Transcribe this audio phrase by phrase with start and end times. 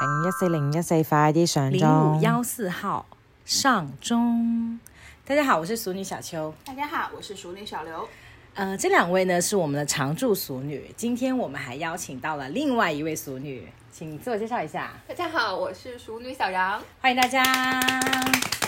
[0.00, 2.20] 零一四零一四，快啲上零钟五。
[2.20, 3.06] 幺四号
[3.44, 4.80] 上中。
[5.24, 6.52] 大家好，我是熟女小秋。
[6.64, 8.08] 大家好，我是熟女小刘。
[8.54, 10.92] 呃，这两位呢是我们的常驻熟女。
[10.96, 17.44] 今天我们还邀请到了另外一位熟女，请自我介绍一下，大家好，我是熟女小杨，欢迎大家，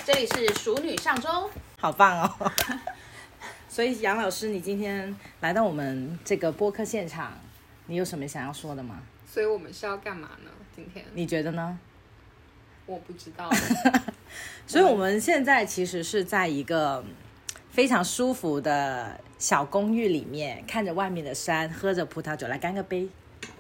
[0.05, 1.51] 这里是熟女上中，
[1.81, 2.53] 好棒哦！
[3.69, 7.33] 所以杨老师，你今天来到我们这个播客现场，
[7.87, 9.01] 你有什么想要说的吗？
[9.37, 10.51] 所以我们是要干嘛呢？
[10.75, 11.79] 今天你觉得呢？
[12.87, 13.51] 我不知道，
[14.67, 17.05] 所以我们现在其实是在一个
[17.71, 23.07] 非常舒服的小公寓里面，看着外面的山，喝着葡萄酒，来干个杯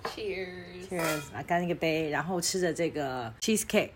[0.04, 3.90] Cheers，，Cheers，来干一个杯，然后吃着这个 cheesecake，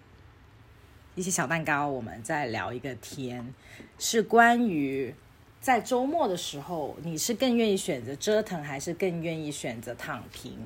[1.14, 3.54] 一些小蛋糕，我们再聊一个天，
[3.98, 5.14] 是关于
[5.62, 10.58] 在周末的时候，你是更愿意选择折腾，还是更愿意选择躺平？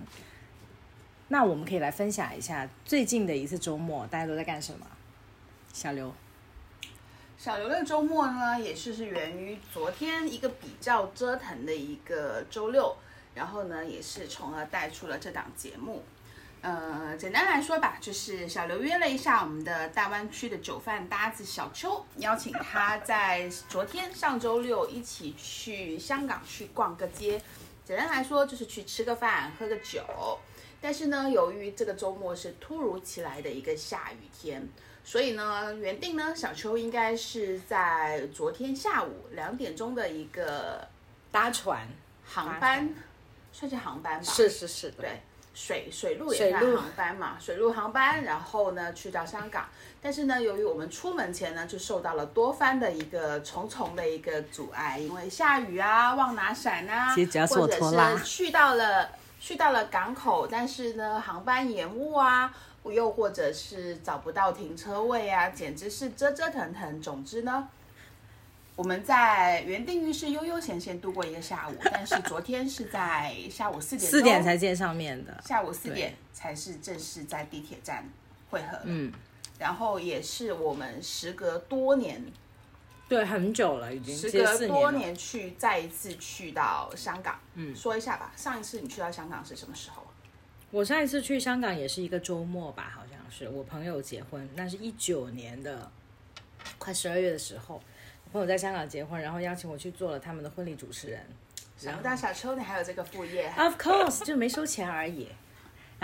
[1.34, 4.87] 那我们可以来分享一下最近的一次周末，大家都在干什么？
[5.73, 6.15] 小刘。
[7.36, 12.97] 小刘的周末呢，也是是源于昨天一个比较折腾的一个周六，
[13.34, 16.05] 然后呢，也是从而带出了这档节目。
[16.62, 27.42] 呃，简单来说吧，就是小刘约了一下我们的大湾区的酒饭搭子小邱，邀请他在昨天上周六一起去香港去逛个街。
[27.84, 30.39] 简单来说，就是去吃个饭、喝个酒。
[30.85, 34.69] 但是呢，由于这个周末是突如其来的一个下雨天，
[35.03, 40.87] 所以呢，原定呢，小秋应该是在昨天下午两点钟的一个
[41.33, 41.89] 搭船，
[42.23, 42.95] 航班，
[43.51, 44.23] 算是航班吧？
[44.25, 45.23] 是是是的，对，
[45.55, 49.67] 水水路也水路航班嘛，水路航班，然后呢去到香港，
[50.03, 57.15] 但是呢，由于我们出门前呢就受到了多番的一个重重的一个阻碍，因为下雨啊，忘拿伞啊，
[57.49, 59.09] 或者是去到了
[59.45, 62.50] 去到了港口，但是呢航班延误啊，
[62.84, 67.03] 又或者是找不到停车位啊，简直是折折腾腾。
[67.03, 67.69] 总之呢。
[68.75, 78.05] 我们在原定于是悠悠闲闲度过一个下午，但是昨天是在下午四点四点才见上面的，下午四点才是正式在地铁站
[78.50, 79.12] 汇合，嗯，
[79.61, 82.21] 然后也是我们时隔多年，
[83.09, 84.92] 对，很久了，已经时隔多。
[84.92, 90.03] 年去再一次去到香港，嗯，说一下吧，上一次你去到香港是什么时候？
[90.70, 95.91] 我上一次去香港也是一个周末吧，好像是我朋友结婚，那是一九年的
[96.78, 97.76] 快十二月的时候，
[98.25, 101.25] 我朋友在香港结婚，然后邀请我去做了他们的婚礼主持人。
[101.76, 105.28] 想不到小秋你还有这个副业，Of course，就没收钱而已。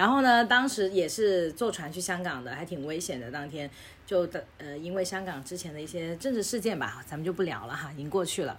[0.00, 3.30] 然后呢，当时也是坐船去香港的，还挺危险的。
[3.30, 3.68] 当天
[4.06, 8.58] 就的呃，因为香港之前的一些政治事件吧，咱们就不聊了哈，已经过去了。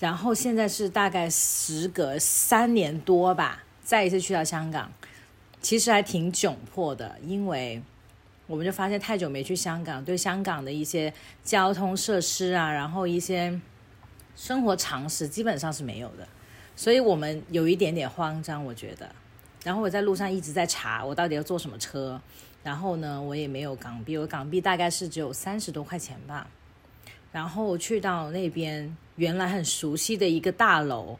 [0.00, 4.90] 然后现在是大概时隔三年多吧，再一次去到香港，
[5.60, 7.82] 其实还挺窘迫的，因为
[8.46, 11.12] 我们就发现太久没去香港，对香港的一些
[11.44, 13.60] 交通设施啊，然后一些
[14.34, 16.26] 生活常识基本上是没有的。
[16.74, 19.14] 所以我们有一点点慌张，我觉得。
[19.64, 22.20] 然后我在路上一直在查我到底要坐什么车，
[22.62, 26.46] 然后呢，我也没有港币，我港币大概是只有三十多块钱吧。
[27.30, 31.18] 然后去到那边，原来很熟悉的一个大楼，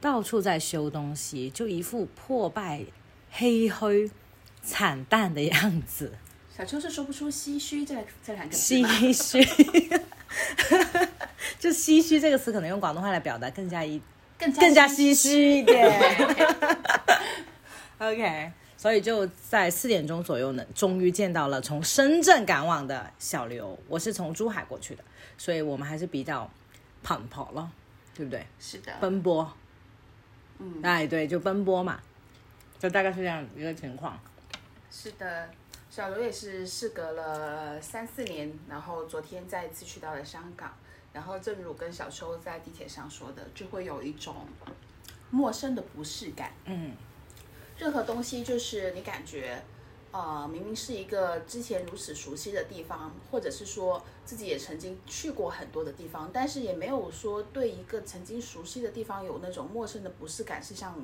[0.00, 2.84] 到处在修东西，就一副破败、
[3.30, 4.10] 黑灰、
[4.62, 6.12] 惨淡的样子。
[6.56, 7.94] 小秋是说不出唏嘘这
[8.24, 8.74] 这两个字？
[8.74, 9.44] 唏嘘，
[11.60, 14.00] 就唏嘘这个词， 可能用广东话来表达更加一
[14.38, 15.86] 更加更加唏嘘一点。
[17.98, 23.78] OK，所以就在四点钟左右呢，终于见到了从深圳赶往的小刘。
[23.88, 25.04] 我是从珠海过去的，
[25.38, 26.50] 所以我们还是比较
[27.02, 27.70] 奔跑了，
[28.14, 28.46] 对不对？
[28.58, 29.50] 是的，奔波，
[30.58, 32.00] 嗯，哎，对，就奔波嘛，
[32.78, 34.18] 就大概是这样一个情况。
[34.90, 35.48] 是的，
[35.88, 40.72] 小刘也是事隔了三四年，然后昨天再一次去到了香港。
[41.14, 44.46] 然后正如跟小秋在地铁上说的，就会有一种
[45.30, 46.52] 陌生的不适感。
[46.66, 46.92] 嗯，
[47.78, 49.62] 任何东西就是你感觉，
[50.12, 60.94] 呃，明明是一个之前如此熟悉的地方，或者是说自己也曾经去过很多的地方，但是也没有说对一个曾经熟悉的地方有那种陌生的不适感，是像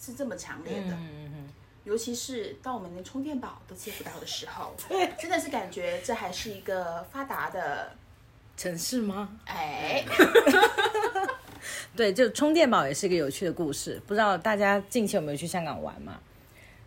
[0.00, 0.92] 是这么强烈的。
[0.92, 1.48] 嗯
[1.86, 4.74] 尤其是当我们连充电宝都借不到的时候，
[5.20, 7.94] 真的是感觉这还是一个发达的，
[8.56, 9.38] 城市吗？
[9.44, 10.04] 哎，
[11.94, 14.00] 对，就充电宝也是一个有趣的故事。
[14.06, 16.20] 不知道大家近期有没有去香港玩嘛？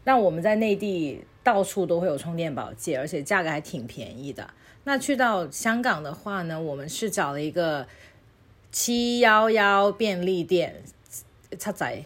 [0.06, 4.50] 那我们在内地到处都会有充电宝借，而且价格还挺便宜的。
[4.86, 7.86] 那去到香港的话呢，我们是找了一个
[8.72, 10.82] 七幺幺便利店，
[11.58, 12.04] 七仔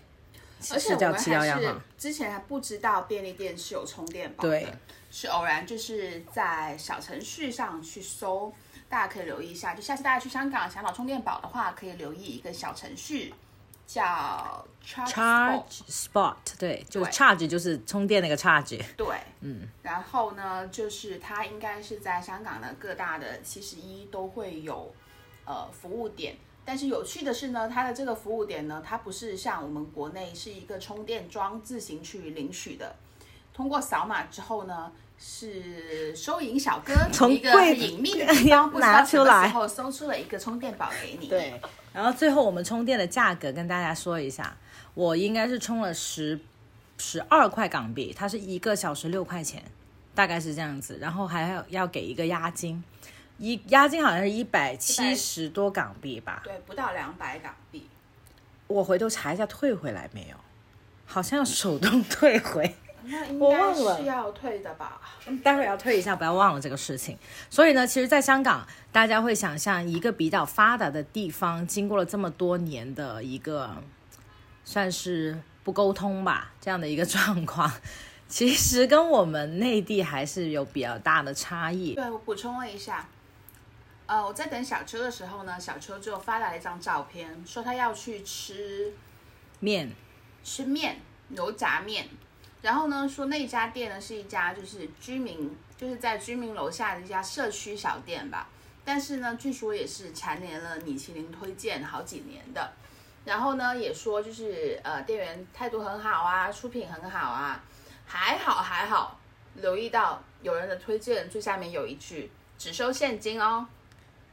[0.61, 1.83] 是叫七幺幺吗。
[1.97, 4.67] 之前还不知道便利店是有充电宝的，对，
[5.11, 8.51] 是偶然就是在小程序上去搜，
[8.93, 9.73] 大家可以留意一下。
[9.73, 13.33] 就下次大家去香港想找充电宝的话，可以留意一个小程序
[13.87, 19.07] 叫 Charge Spot Charge Spot，对，就 charge 就是充电那个 charge，对，
[19.41, 24.93] 嗯，然后呢，就是它应该是在香港的各大的七十一都会有
[25.45, 32.95] 呃服务点，但是有趣的是呢，它的这个服务点呢，它不是像我们国内是一个充电桩自行去领取的，
[33.55, 34.91] 通过扫码之后呢。
[35.25, 41.27] 是收银小哥 从一个柜很隐秘的地 拿出来然后搜出了一个充电宝给你。
[41.27, 41.61] 对，
[41.93, 44.57] 然后最后我们充电的价格跟大家说一下，
[44.93, 46.37] 我应该是充了十
[46.97, 49.63] 十二块港币，它是一个小时六块钱，
[50.13, 52.83] 大概是这样子，然后还要要给一个押金，
[53.37, 57.87] 一押金好像是一百七十多港币吧，对，不到两百港币。
[58.67, 60.35] 我回头查一下退回来没有，
[61.05, 62.75] 好像要手动 退回。
[63.05, 65.01] 那应我该忘了是要退的吧？
[65.43, 67.17] 待会儿要退一下，不要忘了这个事情。
[67.49, 73.75] 所以呢，其实，在香港，大家会想象一个比较发达的地方，经过了这么多年的一个
[74.63, 77.71] 算是不沟通吧，这样的一个状况，
[78.27, 81.95] 其实跟我们内地还是有比较大的差异。
[81.95, 83.07] 对，我补充了一下。
[84.05, 88.93] 呃，我在等小车的时候呢，小车就发来了一张照片，说他要去吃
[89.61, 89.89] 面
[90.43, 92.07] 吃面，油炸面。
[92.63, 98.47] 然后呢，说那家店呢是一家就是居民，就是在居民楼下的一家社区小店吧。
[98.85, 102.73] 但是呢，据说也是蝉联了米其林推荐好几年的。
[103.25, 107.61] 然后呢，也说就是呃，店员态度很好啊，出品很好啊，
[108.05, 109.19] 还好还好。
[109.55, 113.67] 留意到有人的推荐最下面有一句只收现金哦。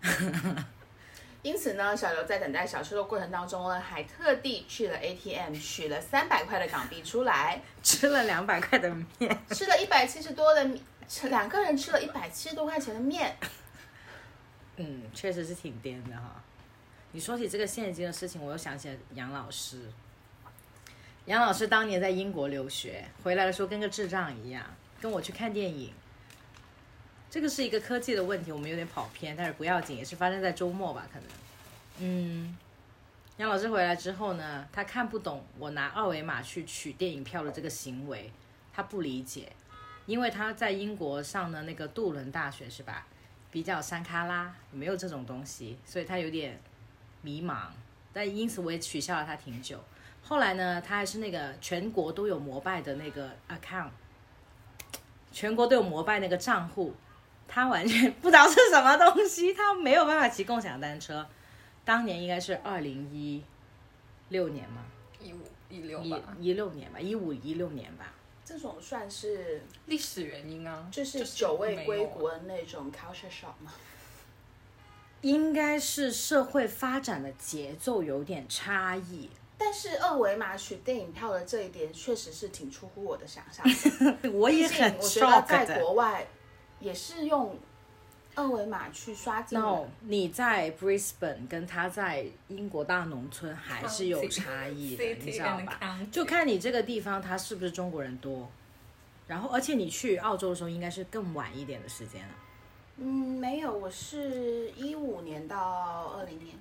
[1.42, 13.34] 因此呢，小刘在等待小车的过程当中呢，还特地去了 ATM 取了三百块的港币出来， 吃了两百块的面，吃了一百七十多的米，吃两个人吃了一百七十多块钱的面。
[14.76, 16.42] 嗯，确实是挺颠的哈。
[17.12, 19.90] 你说起这个现金的事情，我又想起了杨老师。
[21.24, 24.64] 杨老师当年在英国留学，回来的时候跟个智障一样，
[25.00, 25.92] 跟我去看电影。
[27.30, 31.28] 这个是一个科技的问题，我们有点跑偏，但是不要紧，也是发生在周末吧，可能。
[32.00, 32.56] 嗯，
[33.36, 38.32] 杨老师回来之后呢，他看不懂我拿二维码去取电影票的这个行为，
[38.72, 39.52] 他不理解，
[40.06, 43.06] 因为他在英国上的那个杜伦大学是吧？
[43.52, 46.60] 比较山卡拉，没有这种东西，所以他有点
[47.22, 47.66] 迷茫。
[48.12, 49.78] 但因此我也取消了他挺久。
[50.22, 53.90] 后来呢，他还是那个全国都有膜拜的那个 account，
[55.30, 56.94] 全国都有膜拜那个账户，
[57.52, 61.26] 他完全不知道是什么东西，他没有办法骑共享单车。
[61.84, 63.42] 当年应该是二零一
[64.28, 64.84] 六年嘛，
[65.20, 68.14] 一五一六一吧，一六年吧，一五一六年吧。
[68.44, 73.72] 这种算是历史原因啊，就是久未归国的那种 culture shock 吗？
[75.22, 79.28] 应该是社会发展的节奏有点差异。
[79.58, 83.66] 但是二维码取电影票的这一点，确实是挺出乎我的想象
[84.22, 84.30] 的。
[84.32, 85.78] 我也很我觉得在。
[85.80, 86.26] 国外
[86.80, 87.56] 也是用
[88.34, 89.64] 二维码去刷进那。
[89.64, 98.50] no，你在 Brisbane 跟他在英国大农村还是有差异的， 你知道吧就看你这个地方它是不是中国人多，
[99.26, 102.34] 然后而且你去澳洲的时候应该是更晚一点的时间了。
[102.96, 103.04] 嗯，
[103.38, 106.54] 没有，我是一五年到二零年，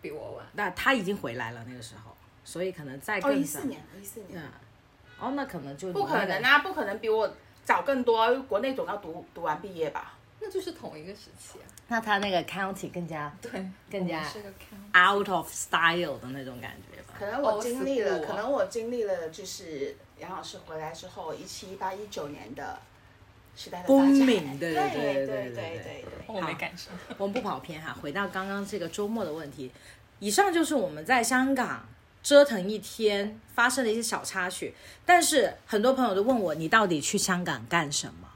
[0.00, 0.46] 比我晚。
[0.54, 3.38] 那他已经回来了那个时候，所以可能再哦，更早。
[3.38, 4.50] 一四年，一四年，嗯，
[5.20, 7.30] 哦，那可能就不可能啊，不可能比我
[7.66, 10.14] 找更多国内总要读读完毕业吧。
[10.40, 11.68] 那就是同一个时期、啊。
[11.88, 13.50] 那他那个 county 更加对，
[13.90, 14.24] 更加
[14.94, 17.14] out of style 的那种感觉吧。
[17.18, 22.78] 可能我经历了，可能我经历了，就是杨老师回来之后，一七、一八、一九年的。
[23.58, 26.90] 时公民，对对对对对对对,对，我没感受。
[27.16, 29.72] 我们不跑偏哈，回到刚刚这个周末的问题。
[30.18, 31.88] 以上就是我们在香港
[32.26, 34.74] 折腾一天发生了一些小插曲。
[35.04, 38.28] 但是很多朋友都问我，你到底去香港干什么？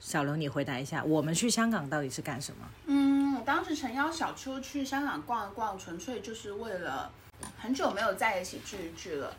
[0.00, 2.68] 小刘，你回答一下，我们去香港到底是干什么？
[2.86, 7.08] 嗯，我当时诚邀小秋去香港逛一逛，纯粹就是为了
[7.56, 9.32] 很久没有在一起聚一聚了。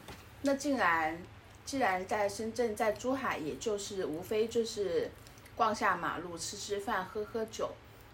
[0.43, 1.21] 那竟然，
[1.65, 5.11] 既然在深圳、在珠海，也就是无非就是
[5.57, 7.69] 逛下马路、吃吃饭、喝喝酒，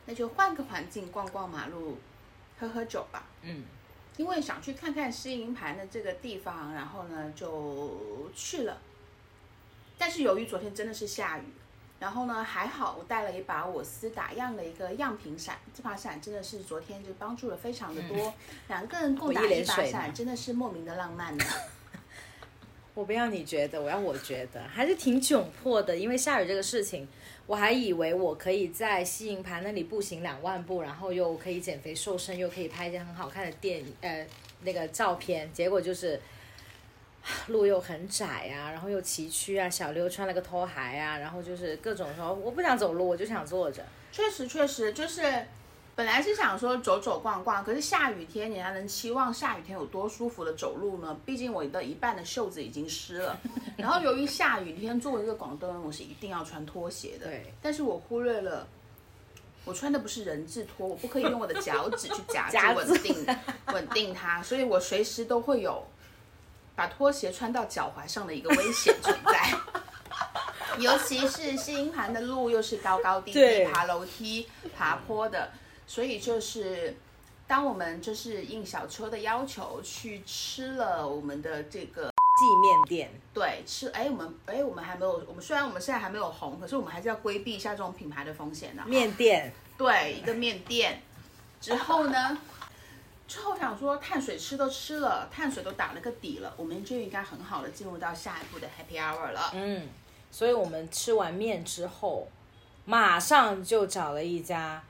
[0.08, 2.00] 那就换个环境逛逛马路、
[2.60, 3.28] 喝喝酒吧。
[3.44, 3.64] 嗯，
[4.18, 8.78] 因为想去看看试营盘的这个地方，然后呢就去了。
[9.98, 11.44] 但是由于昨天真的是下雨，
[12.00, 18.34] 然后呢还好我带了一把我私打样的一个样品伞，这把伞真的是昨天就帮助了非常的多，
[18.68, 21.46] 两个人共打我一一把伞真的是莫名的浪漫呢。
[22.94, 25.98] 我不要你觉得，我要我觉得，还是挺窘迫的。
[25.98, 27.06] 因为下雨这个事情，
[27.48, 34.26] 我还以为我可以在西营盘那里步行两万步，然后又可以减肥瘦身，又可以拍一些很好看的电影呃
[34.64, 35.48] 那个照片。
[35.54, 36.20] 结果就是
[37.48, 43.84] 路又很窄啊，然后又崎岖啊，小刘穿了个拖鞋啊，然后就是各种说我不想走路，我就想坐着。
[44.12, 45.22] 确实确实就是，
[45.96, 51.18] 本来是想说走走逛逛，可是下雨天你还能期望下雨天有多舒服的走路呢？
[51.26, 53.40] 毕竟我的一半的袖子已经湿了，
[53.78, 57.28] 然后由于下雨天作为一个广东人，我是一定要穿拖鞋的。
[57.28, 58.68] 对，但是我忽略了。
[59.64, 63.26] 我穿的不是人字拖，我不可以用我的脚趾去夹 住稳定
[63.74, 65.84] 稳定它，所以我随时都会有
[66.76, 69.58] 把拖鞋穿到脚踝上的一个危险存在。
[70.78, 74.48] 尤其是新盘的路又是高高低低、爬楼梯、
[74.78, 75.50] 爬坡的，
[75.88, 76.96] 所以就是
[77.48, 88.84] 当我们就是应小秋的要求去吃了我们的这个记面店，对吃，哎，我们哎我们还没有，我们虽然我们现在还没有红，可是我们还是要规避一下这种品牌的风险的。
[88.86, 91.02] 面店对，一个面店
[91.62, 92.38] 之后呢，
[93.28, 99.52] 之后想说碳水吃都吃了，碳水都打了个底了，我们就应该很好的进入到下一步的 Happy Hour 了。
[99.54, 99.88] 嗯，
[100.32, 102.28] 所以我们吃完面之后，
[102.86, 104.84] 马上就找了一家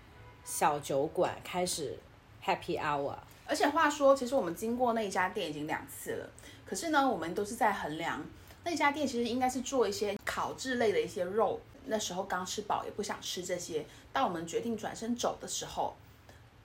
[0.46, 1.98] 小酒馆开始
[2.46, 3.16] Happy Hour。
[3.48, 6.30] 而且话说，其实我们经过那家店已经两次了，
[6.66, 8.24] 可是呢，我们都是在衡量
[8.64, 11.60] 那家店其实应该是做一些烤制类的一些肉。
[11.88, 13.86] 那时候刚吃饱，也不想吃这些。
[14.12, 15.96] 当我们决定转身走的时候，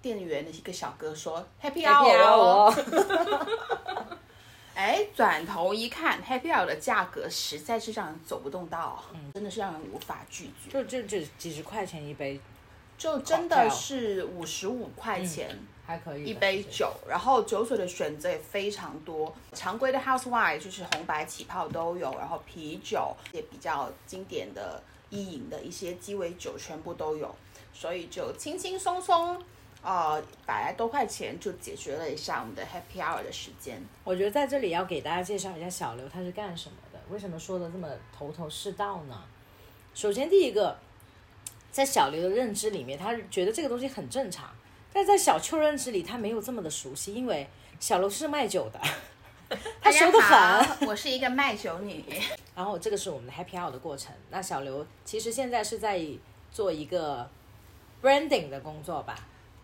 [0.00, 4.16] 店员的一个小哥说 “Happy Happy Hour”，哦 Hour，
[4.74, 10.70] 哎，转头一看，Happy Hour 的价格实在是让人走不动道，真的是让人无法拒绝。
[10.70, 12.40] 就就就几十块钱一杯，
[13.00, 15.58] 就真的是五十五块钱。
[15.86, 27.34] 还可以一杯酒，然后酒水的选择也非常多，常规的 house wine 就是红白起泡都有，然后啤酒也比较经典的意饮的一些鸡尾酒全部都有，
[27.72, 29.36] 所以就轻轻松松，
[29.82, 33.82] 呃，百来多块钱就解决了一下我们的 happy hour 的时间。
[34.04, 39.24] 我觉得在这里要给大家介绍一下小刘他是干什么的，为什么说的这么头头是道呢？
[39.92, 40.78] 首先第一个，
[41.70, 44.50] 在小刘的认知里面，他觉得这个东西很正常。
[44.92, 47.46] 但在小邱认知里，他没有这么的熟悉，因为
[47.78, 48.80] 小刘是卖酒的，
[49.80, 50.64] 他熟得很。
[50.64, 52.04] 好， 我是一个卖酒女。
[52.56, 54.12] 然后这个是我们的 Happy Hour 的过程。
[54.30, 56.04] 那小刘其实现在是在
[56.50, 57.30] 做一个
[58.02, 59.16] branding 的工作吧？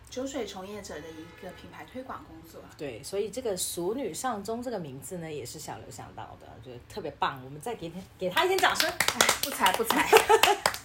[0.09, 2.61] 酒水从业者的一个品牌推广工作。
[2.77, 7.41] 对，所以这个“熟女上钟”这个名字呢，也是小刘想到的，觉得特别棒。
[7.43, 8.89] 我们再给他给他一点掌声。
[8.89, 10.09] 哎，不才不才。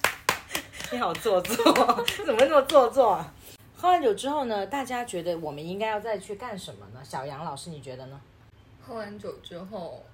[0.92, 1.56] 你好做作，
[2.26, 3.12] 怎么那么做作？
[3.12, 3.34] 啊
[3.74, 7.00] 喝完酒之后呢，大家觉得我们应该要再去干什么呢？
[7.02, 8.20] 小杨老师，你觉得呢？
[8.80, 10.04] 喝完酒之后，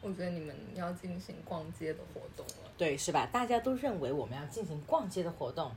[0.00, 2.70] 我觉得你们要进行逛街的活动了。
[2.76, 3.28] 对，是吧？
[3.30, 5.70] 大家都认为我们要进行逛街的活动，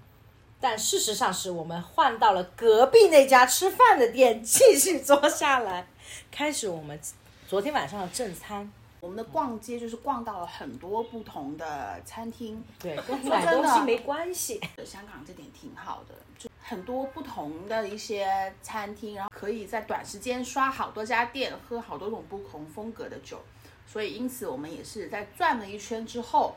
[0.59, 5.85] 但事实上是我们换到了隔壁那家吃饭的店，继续坐下来，
[6.31, 6.99] 开始我们
[7.47, 8.71] 昨天晚上的正餐。
[9.01, 14.59] 我们的逛街就是逛到了很多不同的餐厅，对，买东西没关系。
[14.85, 23.41] 香港这点挺好的，就很多不同的一些餐厅，然后可以在短时间刷好多家店，喝好多种不同风格的酒。
[23.87, 26.55] 所以因此我们也是在转了一圈之后，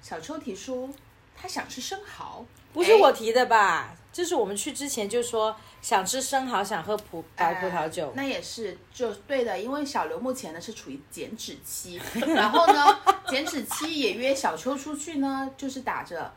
[0.00, 0.92] 小秋提出
[1.36, 3.94] 他想吃生蚝，不是我提的吧？
[4.18, 8.08] 这是我们去之前就说想吃生蚝，想喝葡白葡萄酒。
[8.08, 12.00] 呃那也是就对的，因为小刘目前呢是处于减脂期，
[12.34, 12.98] 然后呢
[13.28, 16.32] 减脂期也约小秋出去呢，就是打着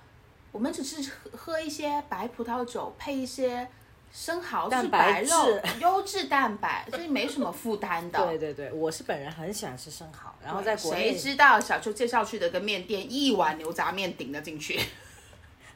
[0.51, 3.67] 我们只是喝喝一些白葡萄酒，配一些
[4.13, 8.23] 生蚝，是蛋白白肉质，优质蛋白，所以没什么负担的。
[8.27, 14.79] 对对对，我是本人很喜欢吃生蚝，然后在国内，谁知道小秋介绍去的一个面店，一碗牛杂面顶了进去。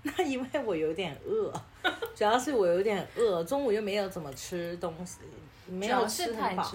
[0.18, 1.52] 那因为我有点饿，
[2.16, 5.18] 主要是我有点饿，中午又没有怎么吃东西，
[5.68, 6.72] 没有吃太饱。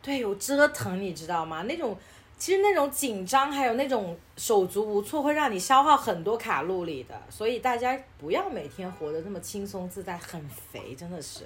[0.00, 1.62] 对，有折腾，你知道吗？
[1.62, 1.98] 那种
[2.38, 7.20] 其实那种紧张，还有那种手足无措，会让你消耗很多卡路里的。
[7.28, 11.40] 所以大家不要每天活得那么轻松自在，很肥，真的是。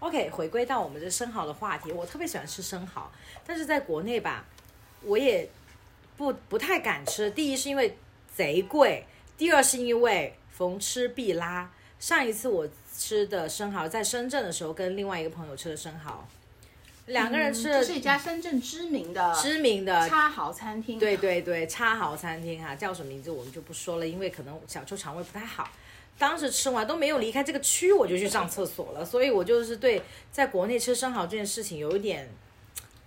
[0.00, 3.10] OK，回归到我们这生蚝的话题，我特别喜欢吃生蚝，
[3.46, 4.44] 但是在国内吧，
[5.02, 5.48] 我也
[6.18, 7.30] 不不太敢吃。
[7.30, 7.96] 第一是因为
[8.34, 9.06] 贼贵，
[9.36, 11.70] 第二是因为逢吃必拉。
[12.00, 16.26] 上一次我吃的生蚝在深圳的时候，跟另外一个朋友吃的生蚝，
[17.06, 20.98] 两个人吃的这是一家深圳知名的知名的叉豪餐厅。
[20.98, 25.70] 对对对，叉豪餐厅哈、叫什么名字我们就不说了，因为可能小邱肠胃不太好。
[26.18, 32.28] 当时吃完都没有离开这个区，我就去上厕所了，所以我就是对在国内吃生蚝这件事情有一点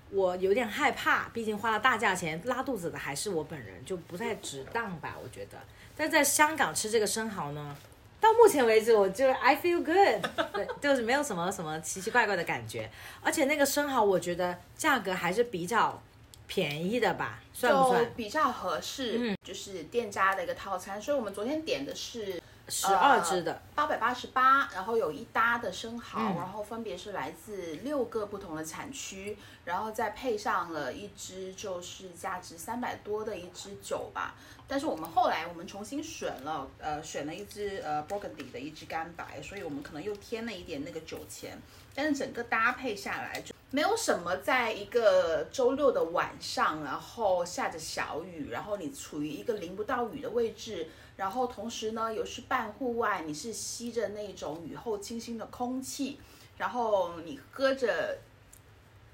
[0.10, 5.58] 我有点害怕，毕竟花了大价钱拉肚子的还是我本人，就不太值当吧，我觉得。
[5.98, 7.75] 但在香港吃这个生蚝呢，
[8.22, 12.89] 到目前为止我就 I feel good，对， 就是没有什么什么奇奇怪怪的感觉，
[13.24, 16.01] 而且那个生蚝我觉得价格还是比较
[16.46, 18.13] 便宜的吧，算不就算？
[18.16, 21.01] 比较合适，嗯就是店家的一个套餐。
[21.01, 34.36] 所以我们昨天点的是十二只的，八百八十八，然后有一搭的生蚝，嗯然后分别是来自六个不同的产区，然后再配上了一只就是价值三百多的一只酒吧。
[34.70, 41.58] 但是我们后来我们重新选了，呃，选了一支呃 Burgundy 的一支干白，所以我们可能又添了一点那个酒钱，
[41.96, 56.20] 但是整个搭配下来就没有什么在一个周六的晚上，然后下着小雨，然后你处于一个淋不到雨的位置，然后同时呢又是半户外，你是吸着那种雨后清新的空气，
[56.58, 58.18] 然后你喝着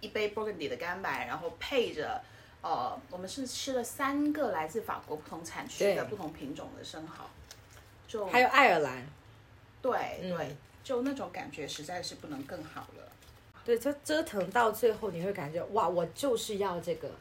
[0.02, 2.20] 一杯 Burgundy 的干白，然后配着。
[2.64, 7.30] 呃，我们是吃了三个来自法国不同产区的不同品种的生蚝，
[8.08, 9.06] 就还有爱尔兰，
[9.82, 13.04] 对嗯对，就那种感觉实在是不能更好了。
[13.66, 17.12] 对，就折腾到最后，你会感觉哇，我就是要这个。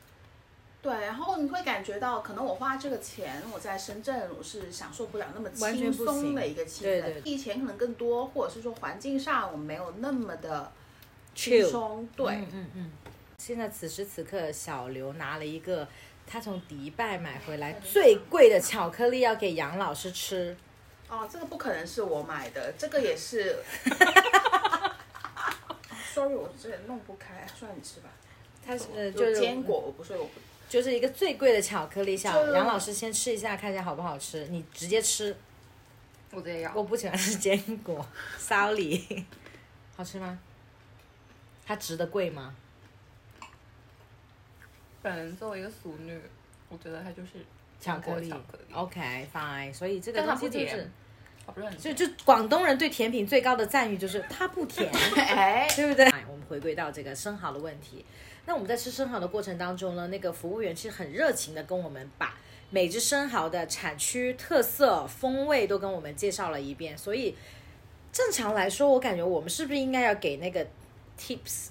[0.81, 10.71] 对，然后你会感觉到，可能我花这个钱，我在深圳我是享受不了那么轻松的一个气氛，对对以前可能更多，或者是说环境上我没有那么的
[11.35, 12.09] 轻松。
[12.17, 12.91] 对，嗯嗯嗯。
[13.45, 15.89] 现在此时此刻，小刘拿了一个
[16.25, 20.57] 他从迪拜买回来最贵的巧克力，要给杨老师吃。
[21.09, 23.59] 哦，这个不可能是我买的，这个也是。
[26.15, 28.09] Sorry，我这弄不开，算了你吃吧。
[28.65, 30.41] 它是呃，就是坚果，我不是我不。
[30.69, 34.47] 就是一个最贵的巧克力，小杨老师先吃一下，看一下好不好吃。
[34.51, 35.37] 你直接吃，
[36.31, 36.73] 我直接要。
[36.77, 38.07] 我不喜欢吃坚果。
[38.39, 39.25] Sorry，
[39.97, 40.39] 好吃吗？
[41.67, 42.55] 它值得贵吗？
[45.03, 46.17] 本人作为一个俗女，
[46.69, 47.33] 我觉得它就是
[47.81, 50.91] 巧克力巧克力，OK fine，所以这个不东西就是甜，
[51.45, 54.89] 它不是很就就广东人对甜品最高的赞誉就是它不甜。
[55.19, 56.07] 哎，对不对？
[56.31, 58.05] 我们回归到这个生蚝的问题。
[58.47, 62.37] 那我们在吃生蚝的过程当中呢，那个服务员其实很热情的跟我们把
[62.71, 66.97] 每只生蚝的产区特色、风味都跟我们介绍了一遍。
[66.97, 67.37] 所以
[68.13, 70.65] 正常来说，我感觉我们是不是应该要给那个
[71.19, 71.69] tips？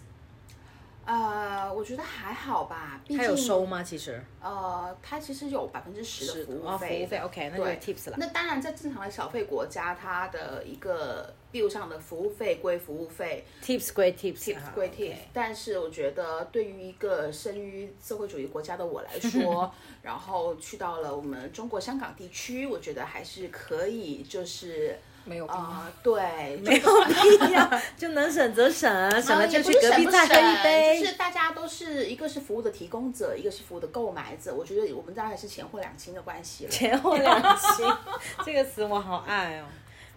[1.04, 3.82] 呃，我觉得还好吧，毕他有收吗？
[3.82, 8.16] 其实呃，他其实有百分之十的服务哦，服费，务费 OK，那就对 tips 了。
[8.20, 15.16] 那当然，在正常的小费国家，它的一个 bill 上的服务费归服务费 tips 归 tips，，tips 归 tips。
[15.34, 25.60] 但是我觉得，对于一个生于社会主义国家的我来说， 然后去到了我们中国香港地区，我觉得还是可以，就是没有必要。
[25.60, 31.00] 啊、 对，没有必要， 就能省则省，省了就去隔壁再喝一杯。
[31.00, 34.54] 就是大家都是一个是服务的提供者，一个是服务的购买者。
[34.54, 36.72] 我觉得我们大概是钱货两清的关系了。
[36.72, 37.98] 前后两清，
[38.46, 39.66] 这个词我好爱哦。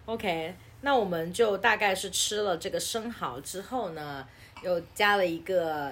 [0.05, 4.25] OK，那我们就大概是吃了这个生蚝之后呢，
[4.61, 5.91] 又加了一个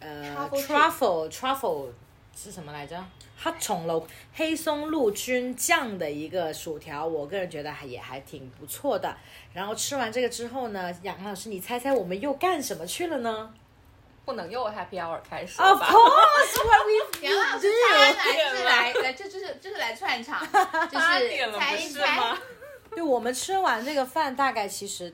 [0.00, 1.86] 呃 Truffle truffle truffle
[2.34, 3.04] 是什么来着？
[3.44, 9.14] 黑松露黑松露菌酱的一个薯条，我个人觉得还也还挺不错的。
[9.52, 13.52] 然后吃完这个之后呢，杨老师，你猜猜我们又干什么去了呢
[14.24, 17.74] 不能又 Happy Hour 开始？Of 吧 course, what we 杨老师 do.
[17.90, 20.40] 他来就是来来，这就是就是来串场，
[20.90, 21.06] 就是
[21.58, 22.38] 猜一猜吗？
[22.90, 25.12] 对，我们吃完这个饭大概其实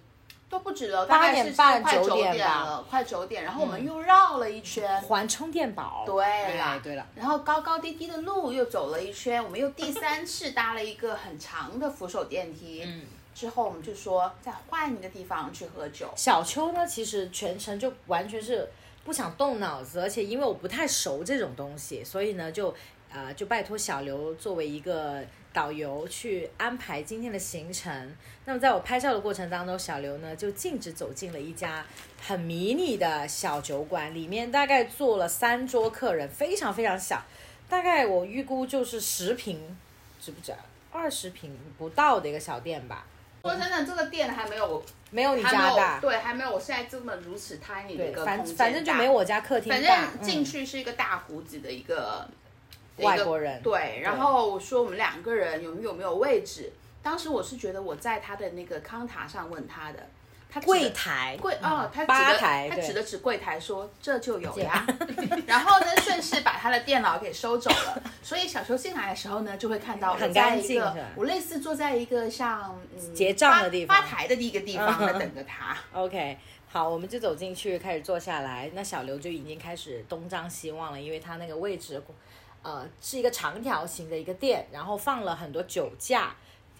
[0.50, 3.44] 都不止了，八点半九九点了，快九点。
[3.44, 6.02] 然后我们又绕了一圈，还充电宝。
[6.04, 6.24] 对
[6.56, 12.82] 啦哎对了，然后高高低低的路又走了一圈，我们又第三次搭了一个很长的扶手电梯。
[12.84, 16.10] 嗯，之后我们就说再换一个地方去喝酒。
[16.16, 18.68] 小邱呢，其实全程就完全是
[19.04, 22.74] 不想动脑子，而且因为我不太熟这种东西，所以呢，就
[23.12, 28.16] 呃就拜托小刘作为一个导游去安排今天的行程。
[28.44, 31.84] 那么在我拍照的过程当中，小刘呢就径直走进了一家
[32.20, 37.22] 很迷你的小酒馆，里面大概坐了三桌客人，非常非常小，
[37.68, 39.76] 大概我预估就是十平，
[40.20, 40.52] 值不值？
[40.92, 43.06] 二十平不到的一个小店吧，
[43.42, 44.82] 说真的，这个店还没有
[45.12, 46.00] 没有你家大。
[46.00, 50.10] 对，还没有我现在这么如此 tiny 的，一个反空间反正就大没我家客厅反大。
[50.10, 52.28] 正进嗯去是一个大胡子的一个一个
[53.06, 53.60] 外国人。
[53.62, 56.72] 对，然后我说我们两个人有没有没有位置？
[57.02, 60.06] 当时我是觉得我在他的那个康塔上问他的，
[60.50, 61.38] 他柜台。
[61.40, 64.86] 柜哦，他吧台，对他指了指柜台说这就有呀，
[65.46, 73.96] 然后呢顺势把他的电脑给收走了， 所以小球进来的时候呢，就会看到我很在一个干净我类似坐在一个像嗯结账的地方。
[73.96, 75.18] 吧吧台的一个地方在嗯。
[75.18, 75.74] 等着他。
[75.98, 76.36] OK，
[76.68, 78.70] 好，我们就走进去，开始坐下来。
[78.74, 82.02] 那小刘就已经开始东张西望了，因为他那个位置，
[82.62, 86.34] 呃，是一个长条形的一个店，然后放了很多酒架，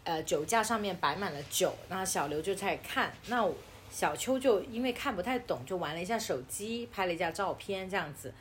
[0.05, 1.75] 呃，酒架上面摆满了酒。
[1.89, 3.47] 那小刘就在看，那
[3.91, 8.33] 小秋就因为看不太懂，就玩了一下手机，拍了一下照片，这样子。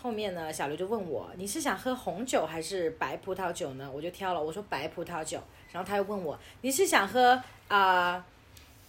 [0.00, 3.90] 后面呢，小刘就问我，你是想喝红酒还是白葡萄酒呢？
[3.92, 5.40] 我就挑了，我说白葡萄酒。
[5.72, 8.24] 然后他又问我，你是想喝啊？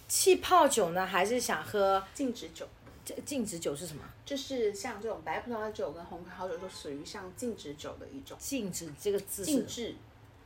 [0.08, 2.64] 气泡酒呢，还是想喝静止酒？
[3.06, 4.02] 这静止酒是什么？
[4.24, 8.36] 就是像这种白葡萄酒跟红葡萄酒都属于像静止酒的一种。
[8.40, 9.94] 静止这个字静止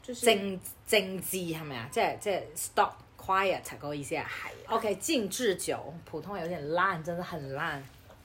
[0.03, 1.89] 就是静静止係咪啊？
[1.91, 4.31] 即係即係 stop quiet 嗰個意思啊
[4.69, 7.81] ？OK，静止酒，普通話有點爛，真的很爛。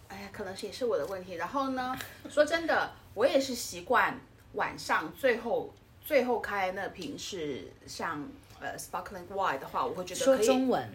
[0.09, 1.35] 哎呀，可能是也是我的问题。
[1.35, 1.97] 然后呢，
[2.29, 4.19] 说真的，我也是习惯
[4.53, 10.89] 晚上最后最后开那瓶是像呃 sparkling wine 的话，我会觉得說可以中文，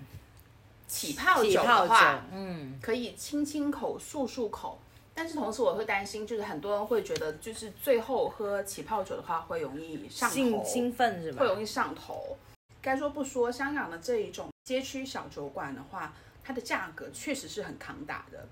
[0.91, 4.77] 起泡酒的话，，嗯，可以清清口、漱漱口。
[5.15, 11.47] 但是同时我会担心，就是很多人会觉得，就是最后喝起泡酒的话会容易上頭，興興奮是吧会？
[11.47, 12.37] 容易上头。
[12.83, 18.49] 该说不说，香港的这一种街区小酒馆的话，它的价格确实是很扛打的。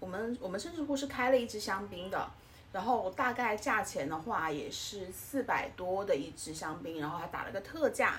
[0.00, 2.30] 我们我们甚至乎是开了一支香槟的，
[2.72, 8.12] 然后大概价钱的话也是四百多的一支香槟，然后还打了个特價，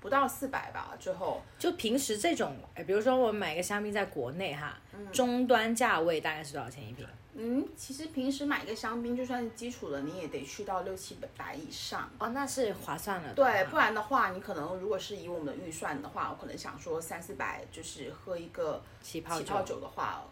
[0.00, 1.42] 不到四百吧，最后。
[1.58, 4.76] 就平时这种，哎比如说我买个香槟在国内哈，
[5.12, 7.06] 终端价位大概是多少钱一瓶？
[7.40, 12.10] 嗯，其实平时买一个香槟，就算是基础的，你也得去到六七百以上。
[12.18, 13.64] 哦，那是划算了对。
[13.66, 20.24] 不然的话，你可能如果是以我们的预算的话，我可能想说三四百，就是喝一个起泡酒起泡酒的话，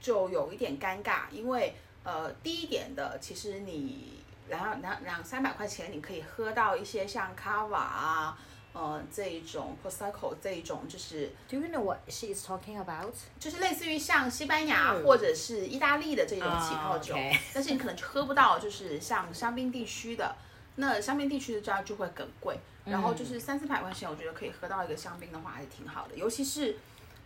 [0.00, 1.74] 就有一点尴尬，因为
[2.04, 8.38] 呃低一点的，其实你然后两两三百块钱，你可以喝到一些像卡瓦啊，
[8.72, 13.14] 呃这一种 prosecco 这一种，就是 Do you know what she is talking about？
[13.38, 17.14] 就是类似于像西班牙嗯或者是意大利的这种起泡酒，
[17.52, 20.34] 但是你可能就喝不到，就是像香槟地区的，
[20.76, 22.58] 那香槟地区的这样就会更贵。
[22.86, 26.16] 然后就是三四百块钱，我觉得可以喝到一个香槟的话还是挺好的。
[26.16, 26.76] 尤其是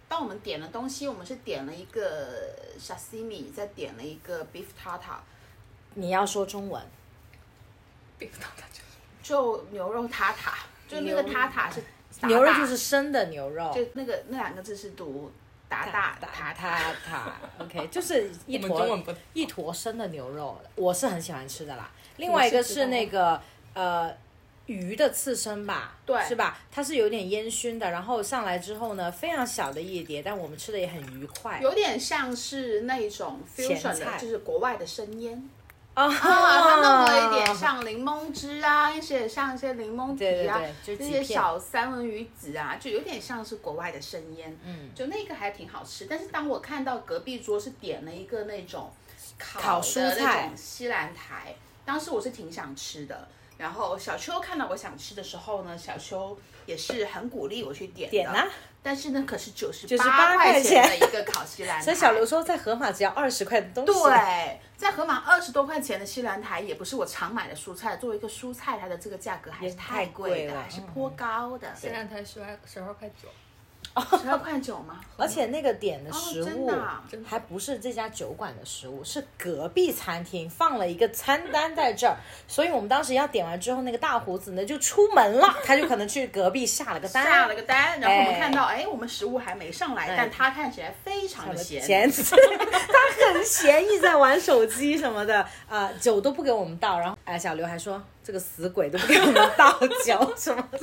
[0.08, 5.18] 当我们点了东西，我们是点了一个 sashimi，再点了一个 beef tartar，
[5.94, 6.82] 你要说中文。
[9.22, 11.82] 就牛肉塔塔，就那个塔塔是
[12.20, 15.32] 打牛肉就是生的牛肉，就那个那两个字是讀
[15.68, 16.70] 打打打塔塔。
[16.70, 17.32] 塔塔，
[17.64, 21.90] OK，就是一坨一坨生的牛肉，我是很喜欢吃的啦。
[22.18, 23.40] 另外一个是那个
[23.74, 24.14] 呃
[24.66, 26.58] 鱼的刺身吧，对是吧？
[26.70, 31.58] 它是有点烟熏的，然后上来之后呢，非常小的一碟，但我们吃的也很愉快。
[31.60, 35.50] 有点像是那种 fusion 的，就是国外的生腌
[35.94, 36.80] 啊，啊，
[37.74, 46.06] 像柠檬汁啊，一些像一些柠檬皮啊，这些，小三文鱼子啊，就有点像是国外的生腌，嗯，就那个还挺好吃。
[46.08, 48.92] 但是当我看到隔壁桌是点了一个那种
[49.36, 53.26] 烤蔬菜那种西兰苔，当时我是挺想吃的。
[53.58, 58.10] 然后小秋看到我想吃的时候呢，小秋也是很鼓励我去点的。
[58.10, 58.46] 点啊！
[58.82, 61.80] 但是呢，可是九十98八块块钱钱的一个烤西兰台。
[61.84, 67.96] 所以小刘说，在盒马只要二十块的东西，对，在盒马二十多块钱的西兰台，也不是我常买的蔬菜。
[67.96, 71.74] 作为一个蔬菜，它的这个价格还是太太贵的，贵了还是颇高的。
[71.74, 73.28] 西兰苔十二十二块九，
[74.20, 75.00] 十二块九吗？
[75.16, 76.68] 而且那个点的食物
[77.24, 82.16] 还不是这家酒馆的食物，是隔壁餐厅放了一个餐单在这儿，
[82.48, 91.80] 所以我们当时要点完之后，那个大胡子呢就出门了， 他就可能去隔壁下了个单，下了个单，然后我们哎看到，哎，我们食物还没上来，哎但他看起来非常的咸。
[91.80, 100.78] 闲，他很闲，一直在玩手机什么的，啊、酒都不给我们倒，然后哎，小刘还说这个死鬼都不给我们倒酒什么的，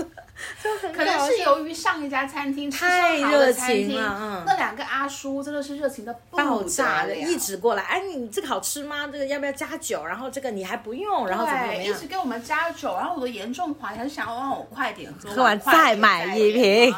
[0.61, 9.07] 就很可能是由于上一家餐厅太热情了嗯那两个阿叔真的是热情的爆炸的，一直过来，哎，你这个好吃吗？
[9.11, 10.05] 这个要不要加酒？
[10.05, 12.05] 然后这个你还不用，然后怎么怎么样，一直？
[12.05, 16.95] 给我们加酒，然后我都严重怀疑他是想要让我快点喝喝完再买一瓶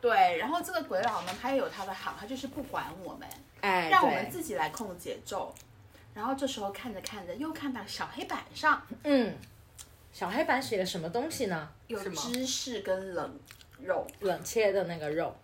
[0.00, 3.28] 对，然后这个鬼佬呢，他也有他的好，他就是不管我们，
[3.60, 5.54] 哎，让我们自己来控节奏。
[6.12, 9.34] 然后这时候看着看着，又看到小黑板上嗯，
[10.14, 11.68] 小黑板写了什么东西呢？
[11.88, 13.36] 有芝士跟冷
[13.82, 15.34] 肉，冷切的那个肉，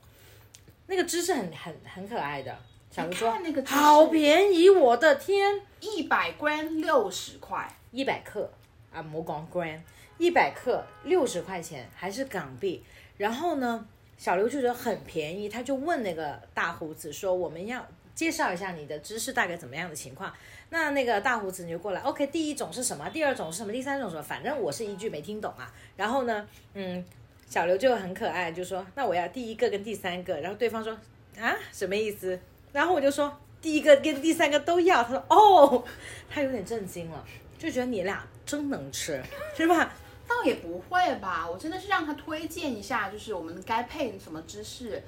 [0.87, 2.56] 那个芝士很很很可爱的。
[2.88, 8.48] 小刘说那个好便宜，我的天，一百 gram 六十块，一百克
[8.92, 9.80] 啊，魔光 gram，
[10.18, 12.85] 一百克六十块钱，还是港币。
[13.16, 13.85] 然后呢，
[14.16, 17.85] 小刘就觉得很便宜，他就问那个大胡子说：“我们要
[18.20, 20.30] 介绍一下你的芝士大概怎么样的情况？”
[20.68, 23.09] 那那个大胡子你就过来，OK，第一种是什么？
[23.09, 23.72] 第二种是什么？
[23.72, 24.22] 第三种什么？
[24.22, 25.72] 反正我是一句没听懂啊。
[25.96, 27.02] 然后呢，嗯，
[27.48, 30.92] 小刘就很可爱，就说：“那我要第一个跟第三个。”然后对方说
[31.40, 32.38] ：“啊，什么意思？
[32.72, 35.83] 然后我就说第一个跟第三个都要，他说哦，
[36.28, 37.24] 他有点震惊了，
[37.59, 39.18] 就觉得你俩真能吃，
[39.56, 39.94] 是吧？
[40.28, 45.02] 倒也不会吧，我真的是让他推荐一下，就是我们该配什么芝士。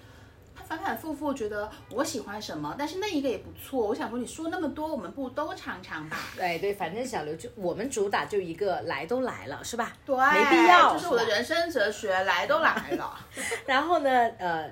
[0.72, 3.86] 他反反复复觉得我喜欢什么，但是那一个也不错。
[3.86, 6.18] 我想说，你说那么多，我们不都尝尝吧？
[6.36, 9.92] 对对，反正小刘就我们主打就一个来都来了，是吧？
[10.04, 13.18] 对，没必要，这是我的人生哲学，来都来了。
[13.64, 14.70] 然后呢，呃，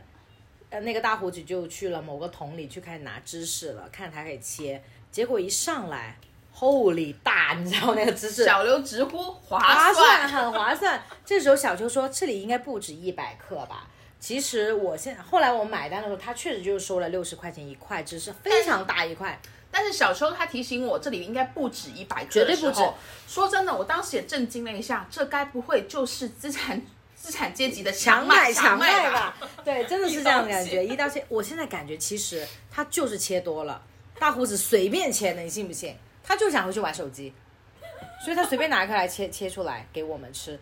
[0.68, 4.82] 呃，那个大胡子就去了某个桶里去开始拿芝士了，看他可以切。
[5.10, 6.16] 结果一上来
[6.54, 9.58] ，Holy 大，你知道那个芝士小刘直呼划
[9.92, 11.02] 算，很划算。
[11.24, 13.88] 这时候小秋说：“这里应该不止一百克吧？”
[14.20, 19.40] 其实我现后来我买单的时候，他确实就是收了六十块钱一块只是，非常大一块。
[19.72, 22.82] 但是小时候他提醒我，这里应该不止一百克，绝对不止。
[23.26, 26.82] 说真的，我当时也震惊了一下，这该不会就是资产
[27.16, 29.36] 资产阶级的强买强卖吧？
[29.64, 30.84] 对，真的 是这样的感觉。
[30.84, 33.80] 一一刀切，我现在感觉其实他就是切多了，
[34.18, 35.96] 大胡子随便切的，你信不信？
[36.22, 37.32] 他就想回去玩手机，
[38.24, 40.58] 所以他随便拿一颗来切切出来给我们吃，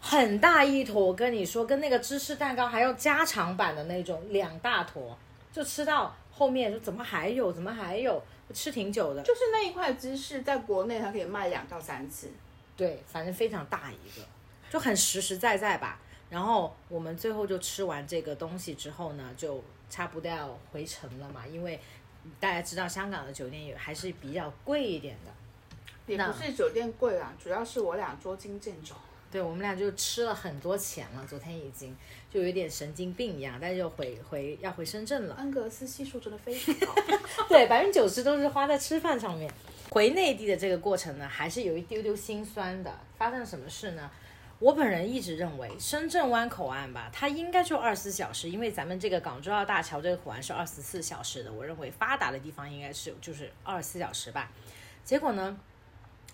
[0.00, 1.06] 很大一坨。
[1.06, 5.16] 我跟你说，跟那个芝士蛋糕还要加长版的那种，两大坨，
[5.52, 9.22] 就吃到后面说怎么还有，怎么还有，吃挺久的。
[9.22, 12.30] 就是那一块芝士，在国内它可以卖两到三次。
[12.76, 14.26] 对，反正非常大一个，
[14.70, 16.00] 就很实实在在吧。
[16.30, 21.78] 然后我们最后就吃完这个东西之后呢，就差不多要回城了嘛，因为
[22.38, 25.32] 大家知道香港的酒店也还是比较贵一点的。
[26.06, 28.94] 也不是酒店贵啊，主要是我俩捉襟见肘。
[29.30, 31.96] 对我们俩就吃了很多钱了，昨天已经
[32.28, 35.36] 就有点神经病一样，但是又回回要回深圳了。
[35.36, 36.94] 恩格斯系数真的非常高。
[37.48, 39.52] 对，百分之九十都是花在吃饭上面。
[39.90, 42.92] 回内地的这个过程呢，还是有一丢丢心酸的。
[43.16, 44.10] 发生了什么事呢？
[44.58, 51.52] 我本人一直认为深圳湾口岸吧，它应该就二十四小时，因为咱们这个港珠澳大桥这个口岸是二十四小时的。
[51.52, 54.52] 我认为发达的地方应该是就是二十四小时吧。
[55.02, 55.58] 结果呢，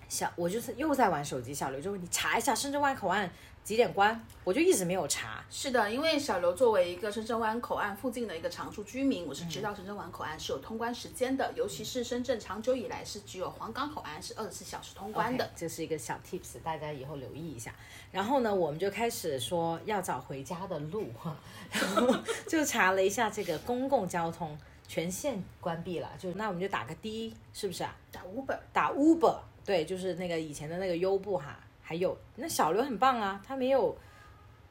[0.09, 3.29] 小我就是又在玩手机，小刘就问你查一下深圳湾口岸
[3.65, 5.45] 几点关，我就一直没有查。
[5.51, 15.51] 是的，因为小刘作为一个深圳湾口岸附近的一个常住居民，我是知道深圳湾口岸是有通关时间的，尤其是深圳长久以来是只有黄港口岸是二十四小时通关的。
[15.57, 17.75] 这是一个小 tips，大家以后留意一下。
[18.13, 21.37] 然后呢，我们就开始说要找回家的路哈，
[21.73, 22.17] 然后
[22.47, 27.97] 就查了一下这个公共交通全线关闭了，就那我们就打个的，是不是啊？
[28.13, 31.59] 打 Uber，打 Uber，对，就是那个以前的那个优步哈。
[31.89, 33.97] 还有那小刘很棒啊，他没有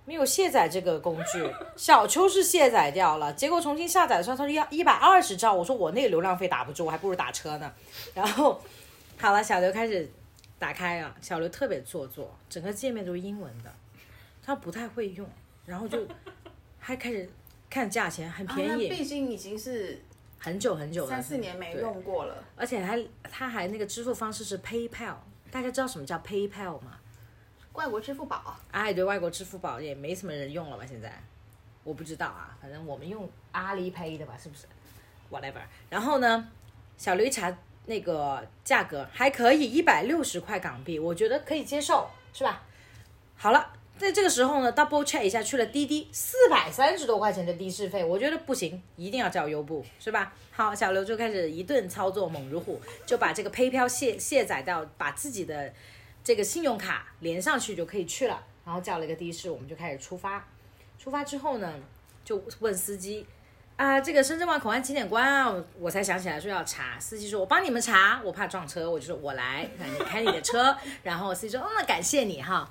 [0.03, 7.73] 没有卸载这个工具， 小邱是卸载掉了，结果重新下载的时候，他说要一百二十兆，我说我那个流量费打不住，我还不如打车呢。
[8.13, 8.61] 然后
[9.17, 10.11] 好了，小刘开始
[10.59, 13.73] 打开啊，小刘特别做作，整个界面都是英文的，
[14.43, 15.25] 他不太会用，
[15.65, 16.05] 然后就
[16.77, 17.29] 还开始
[17.69, 20.03] 看价钱，很便宜，毕竟已经是
[20.45, 22.43] 很久很久了，三四年没用过了。
[22.55, 25.15] 而且还他还那个支付方式是 PayPal，
[25.49, 26.99] 大家知道什么叫 PayPal 吗？
[27.73, 30.85] 外国支付宝，哎，对，外国支付宝也没什么人用了吧？
[30.85, 31.11] 现在
[31.83, 34.67] 我不知道啊，反正我们用阿里 Pay 的吧，是不是
[35.31, 35.63] ？Whatever。
[35.89, 36.47] 然后呢，
[36.95, 42.61] 小刘一查那个价格还可以，一百六十块港币，我觉得可以接受，是吧？
[43.35, 50.33] 好了，在这个时候呢，double check 一下去了滴滴，四百三十多块钱的的士费，我觉得不行，一定要叫优步，是吧？
[50.51, 55.73] 好，小刘就开始一顿操作猛如虎，就把这个 PayPal 卸卸载到，把自己的
[56.23, 58.43] 这个信用卡连上去就可以去了。
[58.65, 60.45] 然后叫了一个的士，我们就开始出发。
[60.99, 61.73] 出发之后呢，
[62.23, 63.25] 就问司机
[63.77, 65.55] 啊，这个深圳湾口岸几点关啊？
[65.79, 66.99] 我才想起来说要查。
[66.99, 70.75] 司机说，我帮你们查，我怕撞车，我就说我来，你开你的车。
[71.03, 72.69] 然后司机说，嗯，那感谢你哈。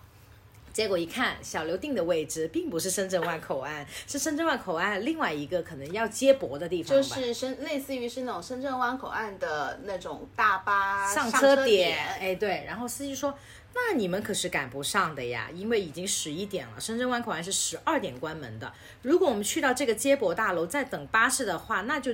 [0.74, 7.16] 结果一看，小刘定的位置并不是深圳湾口岸， 是深圳湾口岸另外一个可能要接驳的地方吧。
[7.16, 13.32] 就是深类似于是那种深圳湾口岸的那种大巴上车车点，哎，对，然后司机说，
[13.72, 18.72] 那你们可是赶不上的呀，因为已经十一点了，深圳湾口岸是十二点关门的。
[19.02, 22.12] 如果我们去到这个接驳大楼再等巴士的话，那就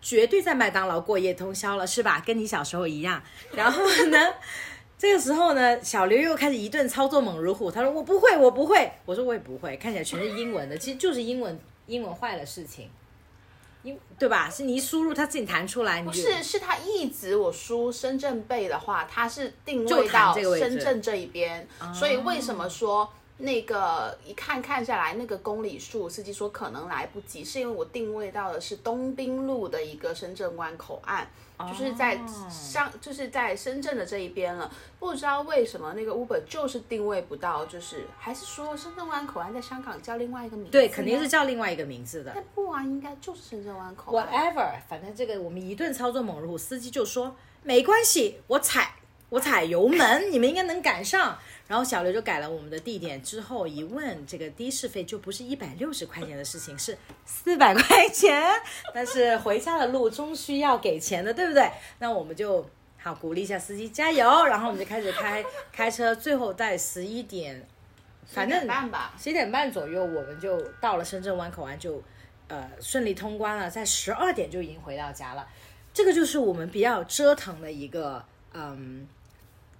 [0.00, 2.22] 绝对在麦当劳过夜通宵了，是吧？
[2.24, 3.20] 跟你小时候一样。
[3.50, 4.34] 然后呢，
[4.98, 11.56] 这个时候呢，小刘又开始一顿操作猛如虎，他说我不会，我不会，我说我也不会，看起来全是英文的，其实就是英文
[11.86, 12.90] 英文坏了事情。
[13.84, 14.50] 因对吧？
[14.50, 23.08] 是你一输入，它自己弹出来，你不是是他一直我输深圳贝的话，它是定位到深圳这一边，所以为什么说
[23.38, 31.24] 那个一看看下来，那个公里数，司机说可能来不及，是因为我定位到的是东滨路的一个深圳湾口岸，
[31.68, 32.20] 就是在
[32.50, 34.68] 上，就是在深圳的这一边了。
[34.98, 40.72] 不知道为什么那个 Uber 就是定位不到，就是还是说深圳湾口岸在香港叫另外一个名字？
[40.72, 41.28] 对，肯定是。
[41.28, 42.32] 叫另外一个名字的。
[42.34, 44.26] 但不啊，应该就是深圳湾口岸。
[44.26, 48.94] Whatever，反正这个我们一顿操作猛如虎，司机就说没关系，我踩
[49.28, 51.38] 我踩油门，你们应该能赶上。
[51.68, 58.50] 然后小刘就改了我们的地点之后，一问这个的士费就不是一百六十块钱的事情，是四百块钱。
[58.94, 61.70] 但是回家的路终需要给钱的，对不对？
[61.98, 67.62] 那我们就好鼓励一下司机加油，然后我们就开始开开车，最后在十一点，
[68.26, 72.02] 反正10点半吧十一点半左右，我们就到了深圳湾口岸就，
[72.48, 75.46] 呃顺利通关了，在十二点就已经回到家了。
[75.92, 79.06] 这个就是我们比较折腾的一个嗯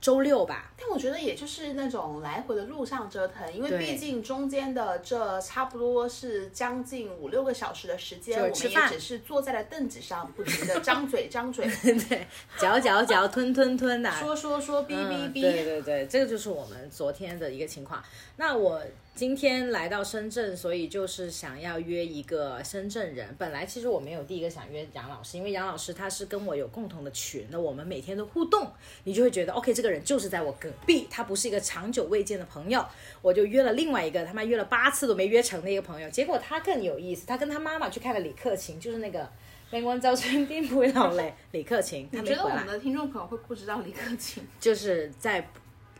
[0.00, 0.72] 周六吧。
[0.80, 11.66] 但我觉得也就是那种来回的路上折腾，因为毕竟中间的这差不多是将近五六个小时的时间，我们也只是坐在了凳子上，不停的张嘴张嘴，
[12.08, 12.26] 对，
[12.58, 15.40] 嚼嚼嚼，吞吞吞的、说说说，哔哔嗯，哔。
[15.40, 18.02] 对对对，这个就是我们昨天的一个情况。
[18.36, 18.80] 那我
[19.18, 23.34] 今天来到深圳，所以就是想要约一个深圳人。
[23.36, 28.70] 本来其实我没有第一个想约杨老师，因为杨老师他是跟我有共同的群的，我们每天都互动，
[29.02, 32.86] 你就会觉得 OK，这个人就是在我隔壁，他不是一个长久未见的朋友。
[33.20, 39.18] 我就约了另外一个他妈约了八次都没约成的一个朋友，结果他更有意思，他跟他妈妈去看了李克勤，就是那个
[39.72, 42.64] 《阳光照春天不会老嘞》李克勤，你觉得我们。
[42.64, 44.46] 的听众朋友会不知道李克勤？
[44.60, 45.50] 就是在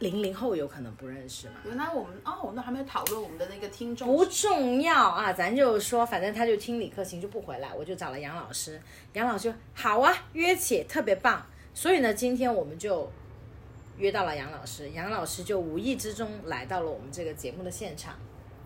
[0.01, 4.07] 零零后有可能不认识嘛，原来我们哦，我们还没有讨论我们的那个听众。
[4.07, 8.81] 不重要啊，咱就说，反正他就听李克勤就不回来，我就找了杨老师，
[9.15, 13.11] 杨老师好啊，约起特别棒，所以呢，今天我们就
[13.97, 18.15] 约到了杨老师，杨老师就无意之中来到了我们这个节目的现场，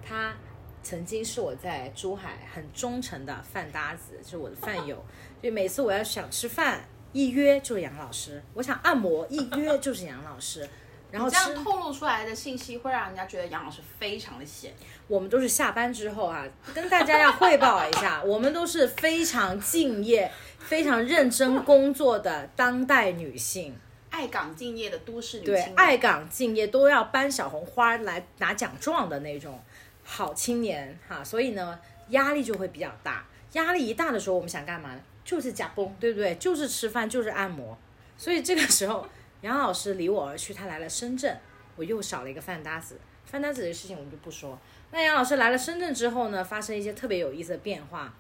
[0.06, 0.34] 他
[0.82, 5.02] 曾经是我在珠海很忠诚的饭搭子，就是我的饭友，
[5.42, 10.68] 就每次我要想吃饭，一约就是杨老师，我想按摩，一约就是杨老师。
[11.12, 14.72] 然后这样透露出来的信息会让人家觉得杨老师非常的闲。
[15.06, 16.44] 我们都是下班之后啊，
[16.74, 23.76] 跟大家要汇报一下，我们都是非常敬业、非常认真工作的当代女性，
[24.10, 29.62] 爱岗敬业的都市女对青，年，爱岗敬业都要搬小红花来拿奖状的那种
[30.02, 33.26] 好青年哈，所以呢，压力就会比较大。
[33.52, 35.00] 压力一大的时候，我们想干嘛呢？
[35.24, 36.34] 就是加崩，对不对？
[36.36, 37.76] 就是吃饭，就是按摩。
[38.16, 39.06] 所以这个时候，
[39.42, 41.38] 杨老师离我而去，他来了深圳，
[41.76, 42.98] 我又少了一个饭搭子。
[43.24, 44.58] 饭搭子的事情我们就不说。
[44.90, 48.12] 那杨老师来了深圳之后呢，发生一些特别有意思的变化，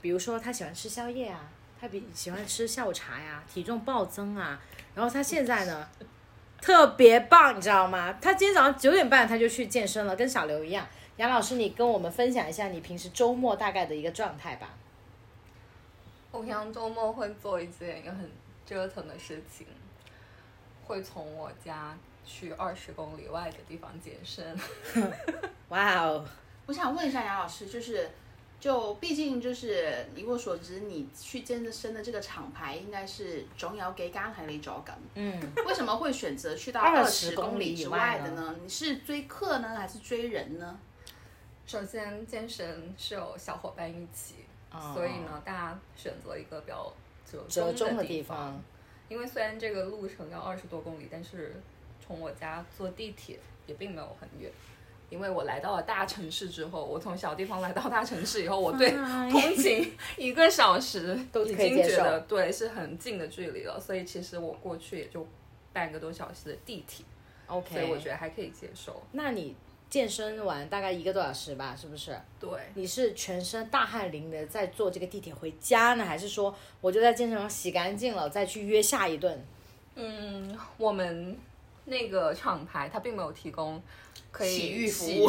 [0.00, 1.48] 比如说他喜欢吃宵夜啊，
[1.80, 4.60] 他比喜欢吃下午茶呀，体重暴增啊。
[4.94, 5.88] 然后他现在呢，
[6.60, 8.16] 特别棒，你知道吗？
[8.20, 10.86] 他今天早上九点半他就去健身了，跟小刘一样。
[11.16, 14.70] 杨老师，你跟我们分享一下你平时周末大概的一个状态吧。
[16.32, 18.28] 我平常周末会做一件一个很
[18.66, 19.66] 折腾的事情，
[20.86, 24.56] 会从我家去二十公里外的地方健身。
[25.68, 26.24] 哇哦，
[26.66, 28.10] 我想问一下杨老师，就是
[28.60, 38.54] 就毕竟就是以我所知，你去健身的这个厂牌应该是总有幾間係你做緊，嗯，为什么会选择去到20二十公里以外的呢？
[38.62, 40.78] 你是追客呢，还是追人呢？
[41.66, 44.36] 首先，健身是有小伙伴一起，
[44.70, 46.92] 哦所以呢，大家选择一个比较
[47.30, 48.62] 折折中的的地方方。
[49.08, 51.54] 因为虽然这个路程要二十多公里，但是
[52.04, 54.50] 从我家坐地铁也并没有很远。
[55.10, 65.24] 因为我来到了大城市之后，我从小地方来到大城市以后，我对哎 通勤一个小时都已经觉得对是很近的距离了，所以其实我过去也就
[65.72, 67.04] 半个多小时的地铁
[67.46, 69.02] ，OK，所以我觉得还可以接受。
[69.12, 69.54] 那你
[69.90, 72.18] 健身完大概一个多小时吧，是不是？
[72.40, 79.46] 对，你是全身大汗淋漓在坐这个地铁回家呢，还是说我就在健身房洗干净了再去约下一顿？
[79.94, 81.38] 嗯，我们
[81.84, 83.80] 那个厂牌它并没有提供
[84.32, 85.28] 可以洗浴服务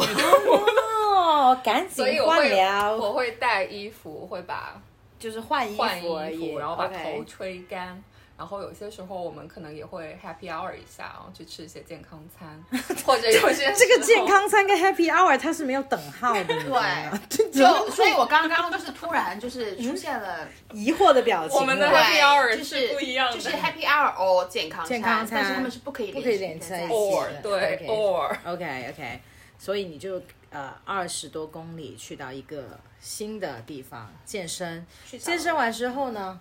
[1.14, 4.82] 哦，赶紧换了，我会带衣服，会把
[5.18, 8.02] 就是换衣服而已，然后把头吹干。
[8.38, 12.62] 然后有些时候我们可能也会 happy hour 一下，然后去吃一些健康餐，
[13.06, 21.58] 或者有些这个健康餐跟 Happy Hour 它是没有等号的，对，就所以，我刚刚就是突然就是出现了， 疑惑的表情。
[21.58, 23.34] 我们的 happy hour 就是不一样的。
[23.34, 27.40] 就是 Happy Hour 哦，健康健康餐但是他们是不可以不可以连连在在一起的。
[27.42, 29.20] 对 or OK OK，
[29.58, 30.20] 所以你就
[30.50, 34.86] 呃二十多公里去到一个新的地方健身，
[35.18, 36.38] 健身完之后呢，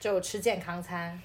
[0.00, 1.20] 就吃健康餐。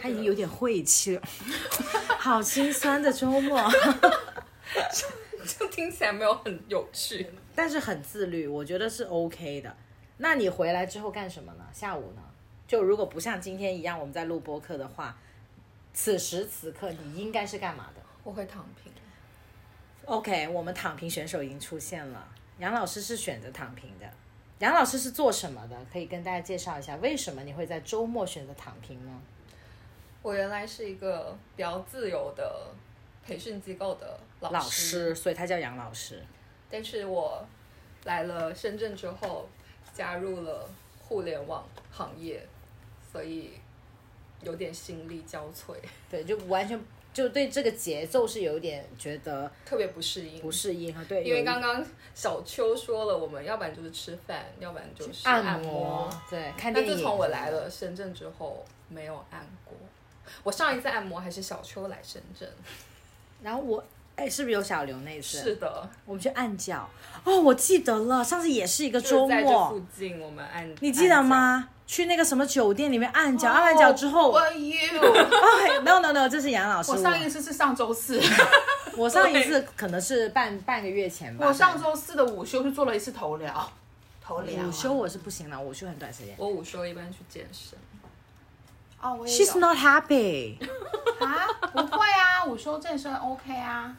[0.00, 1.22] 他已经有点晦气了，
[2.18, 3.62] 好心酸的周末。
[5.44, 7.26] 就听起来没有很有趣。
[7.54, 9.76] 但是很自律，我觉得是 OK 的。
[10.16, 11.64] 那你回来之后干什么呢？
[11.74, 12.22] 下午呢？
[12.66, 15.18] 就如果不像今天一样我们在录播课的话，
[15.92, 18.90] 此时此刻你应该是干嘛的我会躺平
[20.06, 22.26] ，？OK，我们躺平选手已经出现了。
[22.58, 24.06] 杨老师是选择躺平的。
[24.62, 25.76] 杨老师是做什么的？
[25.92, 29.20] 可以跟大家介绍一下，为什么你会在周末选择躺平呢？
[30.22, 32.68] 我原来是一个比较自由的
[33.26, 36.22] 培训机构的老老师，所以他叫杨老师。
[36.70, 37.44] 但是我
[38.04, 39.48] 来了深圳之后，
[39.92, 42.46] 加入了互联网行业，
[43.10, 43.54] 所以
[44.42, 45.74] 有点心力交瘁，
[46.08, 46.80] 对，就完全
[47.12, 50.40] 就对这个节奏是有点觉得特别不适应。
[50.40, 51.04] 不适应啊。
[51.08, 51.84] 对，因为刚刚
[52.14, 56.08] 小秋说了，我们要不然就是吃饭，要不然就是按摩。
[56.30, 56.90] 对，看电影。
[56.90, 59.76] 但自从我来了深圳之后，没有按过。
[60.42, 62.48] 我上一次按摩还是小秋来深圳。
[63.42, 63.84] 然后我，
[64.16, 65.38] 哎，是不是有小刘那次？
[65.38, 66.88] 是的，我们去按脚。
[67.24, 70.74] 哦，我记得了，上次也是一个周末附，近我们按。
[70.80, 71.68] 你记得吗？
[71.92, 74.34] 去那个什么酒店里面按脚，按完脚之后
[75.84, 76.90] ，，no no no，这是杨老师。
[76.90, 78.18] 我上一次是上周四，
[78.96, 81.46] 我上一次可能是半半个月前吧。
[81.46, 83.70] 我上周四的午休是做了一次头疗，
[84.24, 86.34] 头疗啊午休我是不行了，午休很短时间。
[86.38, 87.78] 我午休一般去健身。
[89.02, 90.56] 哦，我也 She's not happy，
[91.20, 93.94] 啊，不会啊，午休健身 OK 啊。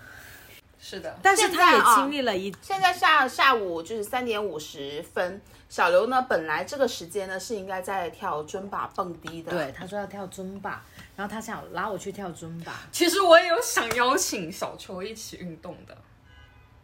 [0.85, 10.83] 是的，但是他也啊经历了一现在下下午就是三点五十分，小刘呢本来这个时间呢是应该在跳尊巴蹦迪的，对，他说要跳尊巴，
[11.15, 12.81] 然后他想拉我去跳尊巴。
[12.91, 15.97] 其实我也有想邀请小秋一起运动的，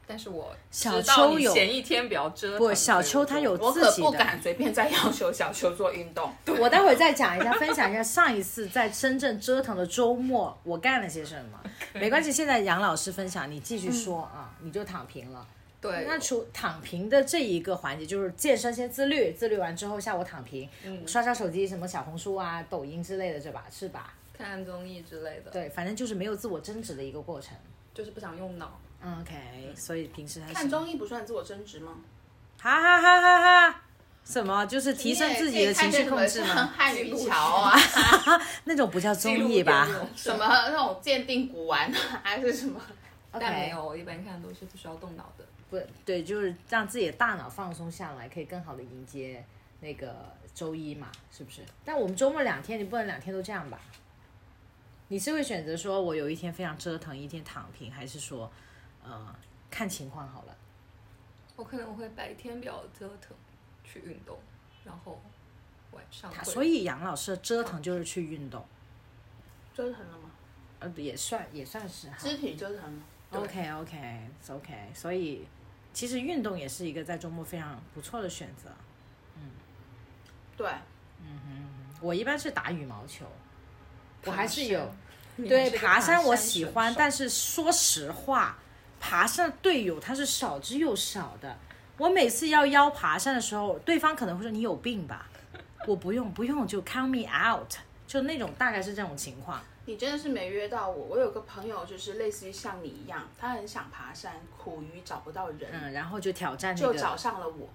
[0.10, 2.58] 但是我小秋有前一天比较折腾。
[2.58, 4.12] 不，小秋他有我可不自己的。
[4.14, 6.34] 敢随便再 要求小秋做运动。
[6.60, 11.62] 我待会儿再讲一下，分享一下上一次在深圳折腾的周末我干了些什么。
[11.94, 15.46] 没关系，现在杨老师分享，你继续说啊，你就躺平了。
[15.80, 20.68] 对，那除躺平的这一个环节，就是健身先自律，自律完之后下午躺平，
[21.06, 24.16] 刷刷手机，什么小红书啊、抖音之类的，这吧，是吧？
[24.36, 27.56] 看看综艺之类的，对，反正就是没有自我增值的一个过程。
[28.00, 28.80] 就是不想用脑。
[29.02, 31.98] 嗯 OK，所以平时还是看中医不算自我增值吗？
[32.62, 33.82] 哈哈哈哈哈，
[34.24, 36.74] 什么就是提升自己的情绪控制吗？
[36.78, 37.78] 汉语桥啊，
[38.64, 39.86] 那种不叫综艺吧
[40.16, 42.82] 什么那种鉴定古玩啊， 还是什么？
[43.34, 45.46] 但没？OK，有，我一般看都是不需要动脑的。
[45.70, 49.44] 不对，就是让自己的大脑放松下来，可以更好的迎接
[49.82, 51.62] 那个周一嘛，是不是？
[51.84, 53.78] 但我们周末两天，你不能两天都这样吧？
[55.10, 58.50] 你是会选择说我有一天非常折腾，一天躺平，还是说，
[59.04, 59.36] 呃，
[59.70, 60.56] 看情况好了？
[61.56, 63.36] 我可能会白天比较折腾，
[63.84, 64.40] 去运动，
[64.86, 65.20] 然后
[65.92, 68.64] 晚上所以杨老师的折腾就是去运动，
[69.74, 70.32] 折腾了吗？
[70.80, 72.18] 呃，也算也算是哈。
[72.20, 73.04] 肢体折腾了。
[73.32, 75.46] OK OK OK，所以
[75.92, 78.70] 其实运动也是一个在周末非常不错的选择。
[79.36, 79.50] 嗯
[80.56, 80.70] 对，
[81.20, 83.26] 嗯哼我一般是打羽毛球，
[84.26, 84.92] 我还是有
[85.38, 88.58] 对爬山我喜欢，但是说实话，
[89.00, 91.58] 爬山队友他是少之又少的。
[91.98, 95.28] 我每次要邀爬山的时候，对方可能会说你有病吧，
[95.88, 97.72] 我不用不用就 count me out，
[98.08, 99.62] 就那种大概是这种情况。
[99.86, 101.06] 你真的是没约到我。
[101.08, 107.68] 我有个朋友就是类似于像你一样，他很想爬山，苦于找不到人，嗯，然后就挑战那就找上了我。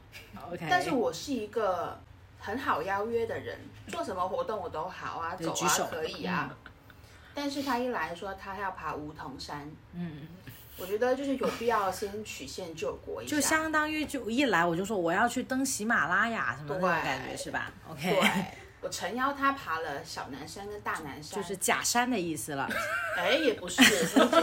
[0.48, 2.00] OK，但是我是一个
[2.44, 6.54] 很好邀约的人，做什么活动我都好啊，走啊可以啊。
[7.34, 10.28] 但是他一来说他要爬梧桐山，嗯，
[10.76, 13.34] 我觉得就是有必要先曲线救国一下。
[13.34, 18.30] 就相当于就一来我就说我要去登喜马拉雅什么的那种感觉是吧？OK，对，
[18.82, 22.68] 我诚邀他爬了小南山跟大南山，就是假山的意思了。
[23.16, 23.82] 哎也不是，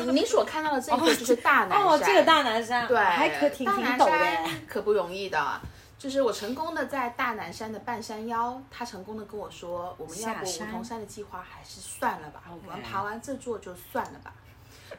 [0.06, 1.84] 你你所看到的这个就是大南山。
[1.88, 4.10] 哦，这个大南山对，还可挺挺陡的。
[4.10, 5.62] 山可不容易的。
[6.02, 14.34] 就是我成功的在大南山的半山腰，他成功的跟我说，我们要不梧桐山的计划还是算了吧我们爬完这座就算了吧。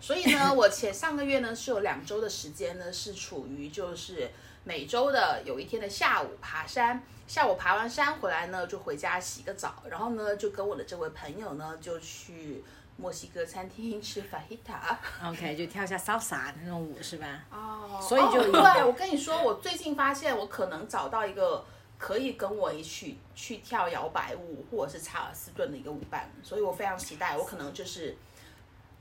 [0.01, 4.31] 所以呢，我前上个月呢是有两周的时间呢，是处于就是
[4.63, 12.63] 每周的有一天的下午爬山，下午爬完山回来呢就回家洗个澡，然后呢就跟我的这位朋友呢就去
[13.03, 14.97] 墨西哥餐厅吃 fajita。
[15.29, 17.45] OK，就跳一下 salsa 的那种舞是吧？
[17.51, 21.65] 哦，所以就对我跟你说，我最近发现我可能找到一个
[21.99, 28.17] 可以跟我一起去跳摇摆舞或者是查尔斯顿的一个舞伴，所以我非常期待，我可能就是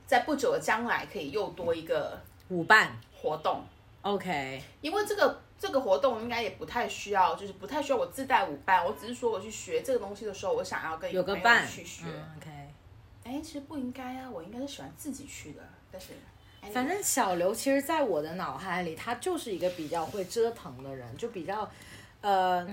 [0.04, 3.62] 在不久的将来可以又多一个舞伴活动
[4.02, 12.04] ，OK，因为这个这个活动应该也不太需要，就是不太需要我自带舞伴，我只是说我去学这个东西的时候，我想要跟有个伴去学。
[12.06, 12.50] 嗯 OK。
[13.24, 16.08] 哎、其实不应该啊，我应该是喜欢自己去的，但是
[16.72, 21.68] 反正小刘其实在我的脑海里，他就是一个比较会折腾的人，就比较，
[22.20, 22.64] 呃，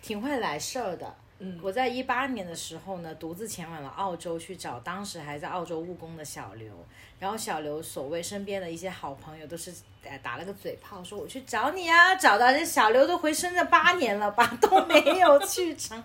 [0.00, 1.14] 挺会来事儿的。
[1.40, 6.72] 嗯我在一八年的时候呢，独自前往了澳洲去找当时还在澳洲务工的小刘，
[7.20, 9.72] 然后小刘所谓身边的一些好朋友都是
[10.02, 16.02] 呃打了个嘴炮，说我去找你啊，找到这小刘都回深圳八年了吧，都没有去成。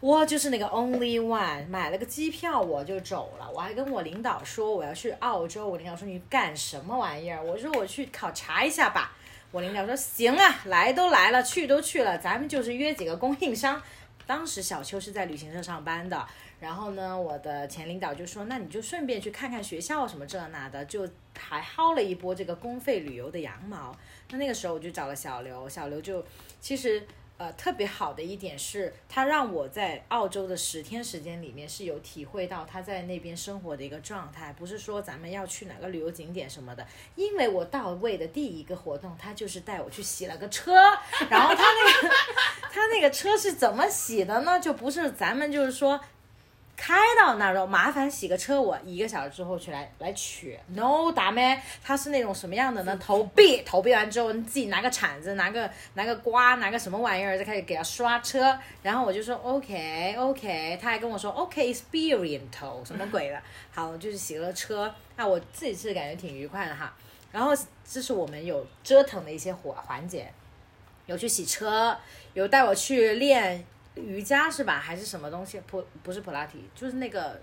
[0.00, 3.50] 我就是那个 only one，买了个机票我就走了。
[3.54, 7.42] 我还跟我领导说我要去澳洲，我领导说你干什么玩意儿？
[7.42, 9.16] 我说我去考察一下吧。
[9.52, 13.80] 我领导说行啊，来都来了，去都去了，咱们就是约几个供应商。
[14.26, 16.26] 当时小邱是在旅行社上班的，
[16.60, 23.96] 然后呢，我的前领导就说，那你就顺便去看看学校什么这那的，就还薅了一波这个公费旅游的羊毛。
[24.30, 26.22] 那那个时候我就找了小刘，小刘就
[26.60, 27.06] 其实
[27.38, 40.74] 呃特别好的一点是，他让我在澳洲的十天时间里面是有体会到他在那边生活的一个状态，不是说咱们要去哪个旅游景点什么的，因为我到位的第一个活动，他就是带我去洗了个车，
[41.28, 42.14] 然后他那个
[42.72, 44.58] 他那个车是怎么洗的呢？
[44.58, 46.00] 就不是咱们就是说。
[46.76, 50.58] 开到那儿了，麻烦洗个车，我一个小时之后去来来取。
[50.68, 52.94] No，大妹，他是那种什么样的呢？
[52.98, 58.56] 投币，投币完之后，你自己拿个铲子，拿个拿个刮，拿个什么玩意儿，就开始给他刷车。
[58.82, 63.42] 然后我就说 OK OK，他还跟我说 OK，experience 什么鬼的。
[63.72, 66.94] 好，就是洗了车，那我自己是感觉挺愉快的哈。
[67.32, 67.52] 然后
[67.88, 70.30] 这是我们有折腾的一些环环节，
[71.06, 71.96] 有去洗车，
[72.34, 73.64] 有带我去练
[73.96, 74.78] 瑜伽是吧？
[74.78, 75.60] 还是什么东西？
[75.66, 77.40] 普不是普拉提，就是那个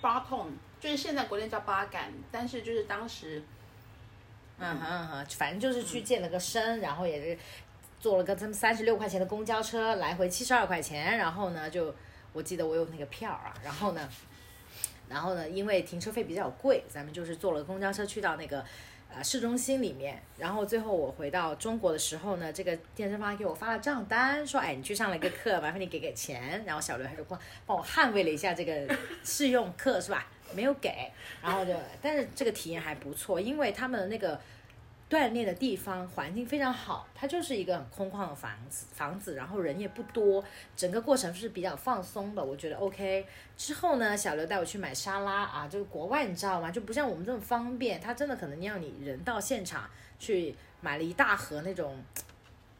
[0.00, 3.42] 八痛就是现在国内叫八感，但是就是当时
[4.58, 7.38] 嗯哼嗯哼，反正就是去健了个身，然后也是
[7.98, 11.94] 坐了个他们三十六块钱的公交车，来回七十二块钱，然后呢就
[12.32, 14.08] 我记得我有那个票啊，然后呢，
[15.08, 18.64] 然后呢因为停车费比较贵，咱们就是坐了公交车去到那个。
[19.16, 26.64] 呃，市中心里面，然后最后我回到中国的时候呢，这个健身房给我发了账单，说，哎，你去上了一个课，麻烦你给给钱。
[26.66, 30.26] 然后小刘还是帮帮我捍卫了一下这个试用课，是吧？
[30.52, 31.10] 没有给，
[31.42, 34.40] 然后就，但是这个体验还不错，因为他们的那个
[35.10, 40.42] 锻炼的地方环境非常好，它就是一个很空旷的房子，房子，然后人也不多，
[40.74, 43.26] 整个过程是比较放松的，我觉得 OK。
[43.56, 46.70] 之后呢，小刘带我去买沙拉啊，就是国外你知道吗？
[46.70, 49.88] 就不像我们这么方便，他真的可能要你人到现场
[50.18, 52.02] 去买了一大盒那种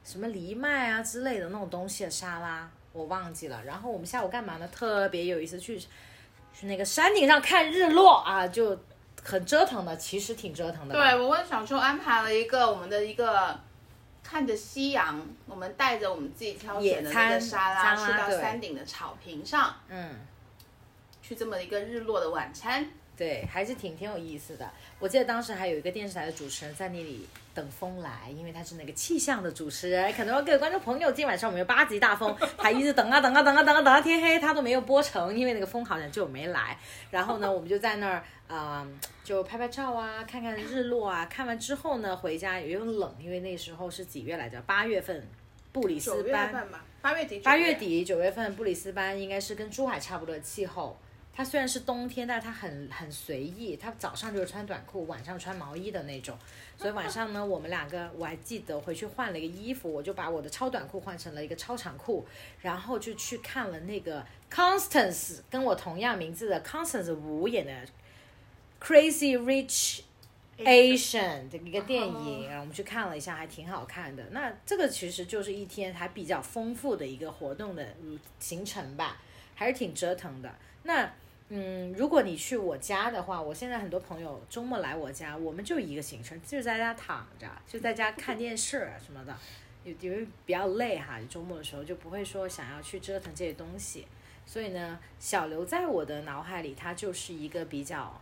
[0.03, 3.62] 什么藜麦啊之类的那种东西的沙拉，我忘记了。
[3.64, 4.66] 然后我们下午干嘛呢？
[4.68, 8.77] 特别有意思，去去那个山顶上看日落啊，就
[9.25, 10.95] 很折腾的，其实挺折腾的。
[10.95, 13.59] 对我为小秋安排了一个我们的一个
[14.22, 20.11] 看着夕阳，我们带着我们自己挑选的那个沙拉去到山顶的草坪上，嗯。
[21.27, 22.87] 去这么一个日落的晚餐。
[23.17, 24.69] 对，还是挺挺有意思的。
[24.99, 30.12] 我记得当时还有一个电视台的主持人在那里等风来，因为他是那个气象的主持人。
[30.12, 36.77] 可能各位观众朋友，今晚上我们有八级大风，他一直等啊等啊等啊等啊等到天黑，他都没有播成，因为那个风好像就没来。
[37.11, 41.27] 然后呢，我们就在那儿，嗯、就拍拍照啊，看看日落啊。
[41.27, 44.61] 看完之后呢，回家也有点冷，因为那时候是几月来着？
[44.62, 45.25] 八月份，
[45.71, 46.67] 布里斯班。
[47.01, 47.39] 八月底。
[47.39, 47.75] 八月。
[47.75, 50.99] 底九月份，布里斯班应该是跟珠海差不多的气候。
[51.37, 53.76] 它虽然是冬天，但是它很很随意。
[53.76, 56.39] 它早上就是穿短裤，晚上穿毛衣的那种。
[56.76, 62.24] 所以晚上呢，我们两个我还记得回去换了一个衣服，我就把我的超短裤换成了一个超长裤，
[62.61, 67.72] 然后就去看了那个 Constance 跟我同样名字的 Constance 吴演的
[68.80, 70.03] Crazy Rich
[70.59, 74.24] Asian 的一个电影，然后我们去看了一下，还挺好看的。
[74.30, 79.20] 那这个其实就是一天还比较丰富的一个活动的嗯行程吧，
[79.57, 80.55] 还是挺折腾的。
[80.85, 81.11] 那
[81.51, 89.37] 嗯，如果你去我家的话，我现在很多朋友周末来我家，我们就一个行程，就是在家躺着，就在家看电视什么的。
[89.85, 94.07] 有因为比较累哈，周末的时候就不会说想要去折腾这些东西。
[94.47, 98.19] 所以呢，小刘在我的脑海里，他就是一个比较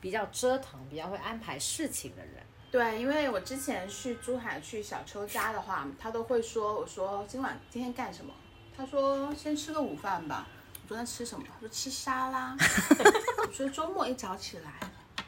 [0.00, 2.34] 比较折腾、比较会安排事情的人。
[2.70, 8.34] 对，因为我之前去珠海去小秋家的话，他都会说，我说今晚今天干什么？
[8.76, 10.46] 他说先吃个午饭吧。
[10.88, 11.44] 我说那吃什么？
[11.46, 12.56] 他说吃沙拉。
[13.46, 14.72] 我说周末一早起来，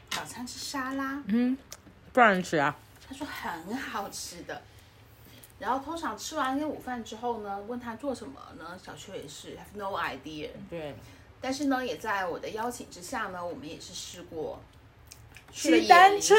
[0.09, 1.21] 早餐吃沙拉。
[1.27, 1.55] 嗯
[2.11, 2.75] 不然吃啊？
[3.07, 4.59] 他说很好吃的。
[5.59, 8.75] 然后通常吃完那个午饭之后呢，问他做什么呢？
[8.83, 10.49] 小秋也是 have no idea。
[10.67, 10.95] 对，
[11.39, 14.59] 但是呢，也在我的邀请之下呢，我们也是试过
[15.51, 16.35] 去了骑野单车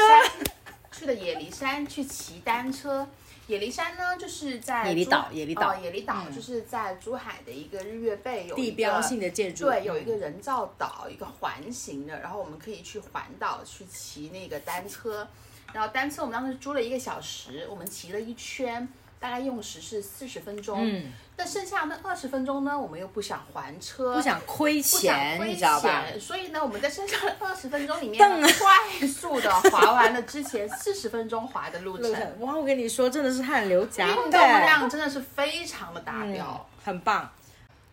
[0.91, 3.07] 去了野梨山山去骑单车。
[3.47, 5.71] 野梨山呢，就是在野梨珠岛野梨岛。
[5.71, 6.33] 哦野梨岛嗯。
[6.33, 10.19] 就是在珠海的一个日月贝有地标性的建筑，对，有一个嗯。
[10.19, 15.27] 人造岛，一个环形的，然后我们可以去环岛去骑那个单车，
[15.73, 18.87] 然后单车我们当时租了一个小时，我们骑了一圈，
[19.23, 20.79] 大概用时是四十分钟。
[20.83, 26.03] 嗯，但剩下那二十分钟呢，我们又不想还车，不想亏钱，亏你知道吧？
[26.05, 32.11] 钱，所以呢，我们在剩下的二十分钟里面瞪呢，快速的滑完了之前 四十分钟滑的路程，
[32.41, 36.69] 哇，我跟你说，真的是汗流浃背运动，量真的是非常的达嗯标。
[36.83, 37.31] 很棒。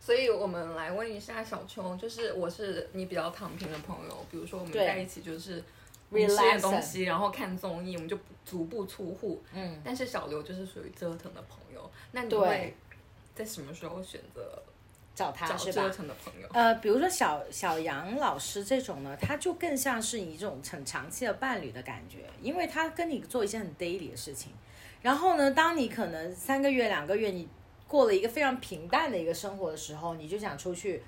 [0.00, 5.62] 所以我们来问一下小秋，就是我是你比较躺平的朋友，比如说我们在一起就是
[6.10, 9.42] 我们吃 Relax 点东西，然后看综艺，我们就不足不出户。
[9.54, 12.76] 嗯，但是小刘就是属于折腾的朋友，那你会
[13.34, 14.62] 在什么时候选择
[15.14, 15.82] 找他找是吧？
[15.82, 16.48] 折腾的朋友？
[16.52, 24.52] 呃，比如说小小杨老师这种呢，他就更像是一种很长期的伴侣的感觉，因为他跟你做一些很 daily 的事情。
[25.02, 27.48] 然后呢，当你可能三个月、两个月，你
[27.88, 31.02] 过了一个非常平淡的一个生活的时候，你就想出去，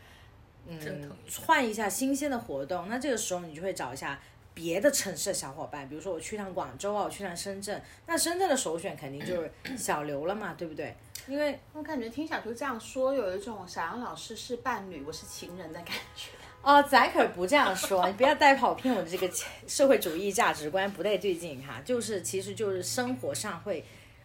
[0.67, 1.11] 嗯
[1.45, 2.89] 换一下新鲜的活动。
[2.89, 4.19] 那这个时候你就会找一下
[4.55, 7.83] 别的城市的小伙伴，比如说我去趟广州啊，我去趟深圳。
[8.07, 10.95] 那深圳的首选肯定就是 小刘了嘛，对不对？
[11.29, 16.31] 因为我感觉听小刘这样说，有一种小杨老师是伴侣，我是情人的感觉。
[16.63, 19.31] 哦，咱可不这样说，你不要带跑偏我的这个
[19.67, 21.81] 社会主义价值观，不太对劲哈。
[21.85, 23.85] 就是，其实就是生活上会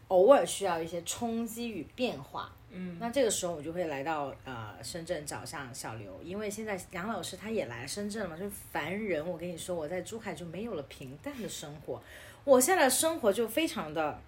[0.10, 2.52] 偶尔需要一些冲击与变化。
[2.72, 9.26] 嗯，那这个时候我就会来到呃深圳找上小刘，因为现在杨老师他也来深圳了嘛，就烦人。
[9.26, 12.02] 我跟你说，我在珠海就没有了平淡的生活，
[12.44, 14.20] 我现在生活就非常的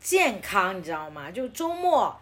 [0.00, 1.30] 健康，你知道吗？
[1.30, 2.16] 就周末。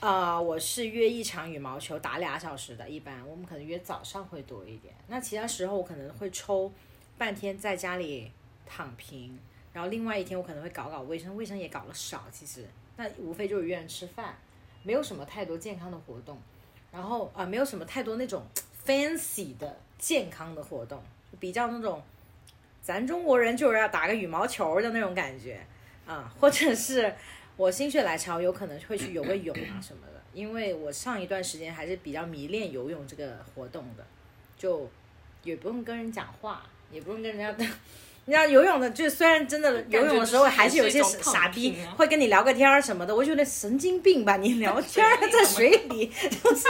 [0.00, 4.92] 呃，我是约一场羽毛球打俩小时的，一般我们可能约早上会多一点。
[5.06, 6.70] 那其他时候我可能会抽
[7.16, 8.30] 半天在家里
[8.66, 9.38] 躺平，
[9.72, 12.66] 然后另外一天我可能会搞搞卫生，卫生也搞了少，其实
[12.96, 14.36] 那无非就是约人吃饭，
[14.82, 16.38] 没有什么太多健康的活动，
[16.92, 18.42] 然后啊、没有什么太多那种
[18.86, 22.02] fancy 的健康的活动，就比较那种
[22.80, 25.60] 咱中国人就是要打个羽毛球的那种感觉
[26.06, 27.14] 啊、或者是
[27.56, 34.04] 我心血来潮有可能会去游个泳啊什么的，因为我上一段时间还是比较迷恋游泳这个活动的，
[34.58, 34.88] 就
[35.42, 37.66] 也不用跟人讲话，也不用跟人家。
[38.26, 46.06] 你知道游泳的，就虽然真的游泳的时候还是有一些也是一种傻逼会跟你聊个天儿什么的，我觉得神经病吧，你聊天儿在水里
[46.42, 46.66] 就是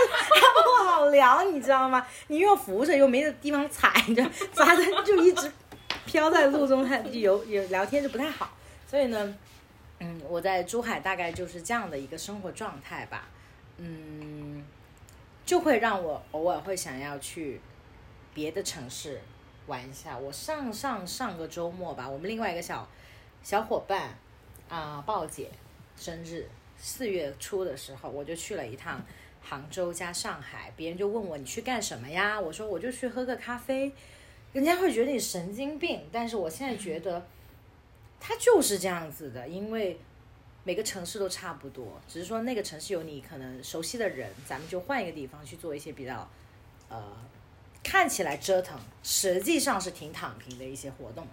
[0.78, 2.04] 不好聊，你知道吗？
[2.26, 5.50] 你又浮着又没地方踩，你知道，咋的就一直
[6.04, 8.56] 飘在路中，它游有聊天就不太好。
[8.88, 9.34] 所以呢，
[10.00, 13.28] 嗯，我在珠海大概就是这样的一个生活状态吧，
[13.78, 14.64] 嗯，
[15.46, 17.60] 就会让我偶尔会想要去
[18.32, 19.20] 别的城市
[19.66, 20.16] 玩一下。
[20.18, 22.88] 我上上上个周末吧，我们另外一个小
[23.42, 24.16] 小伙伴
[24.68, 25.50] 啊、鲍姐
[25.96, 29.04] 生日，四月初的时候，我就去了一趟
[29.42, 30.72] 杭州加上海。
[30.76, 32.40] 别人就问我你去干什么呀？
[32.40, 33.92] 我说我就去喝个咖啡。
[34.52, 37.26] 人家会觉得你神经病，但是我现在觉得
[38.20, 39.98] 他就是这样子的，因为
[40.62, 46.28] 每个城市都差不多，只是说那个城市有你可能熟悉的人，咱们就换一个地方去做一些比较
[46.88, 47.02] 呃
[47.84, 51.24] 看起来折腾，实际上是挺躺平的一些活动。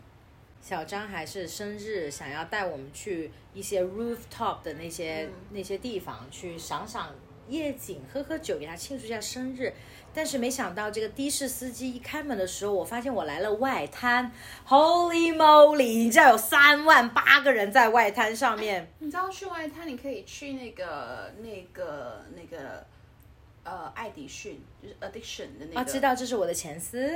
[0.61, 7.15] 小张还是生日，想要带我们去一些 rooftop 的那些、那些地方去赏赏
[7.47, 9.73] 夜景，喝喝酒，给他庆祝一下生日。
[10.13, 14.31] 但是没想到这个的士司机一开门的时候，我发现我来了外滩
[14.67, 16.03] ，Holy moly！
[16.03, 18.91] 你知道有三万八个人在外滩上面。
[18.99, 22.85] 你知道去外滩，你可以去那个那个那个
[23.63, 25.79] 呃爱迪逊，就是 addiction 的那个。
[25.79, 27.15] 啊，知道这是我的前司，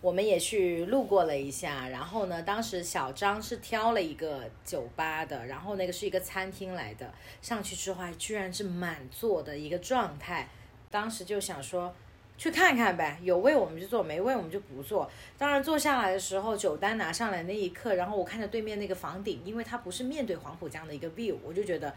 [0.00, 1.88] 我们也去路过了一下。
[1.88, 10.48] 然后呢，当时小张是挑了一个酒吧的，然后那个是一个餐厅来的，上去之后还居然是满座的一个状态。
[10.90, 11.94] 当时就想说。
[12.38, 15.10] 去看看呗，有位我们就坐，没位我们就不坐。
[15.38, 21.94] 当然坐下来的时候，酒单拿上来那一刻，然后我看着对面那个房顶，因为它不是面对黄浦江的一个 view，我就觉得，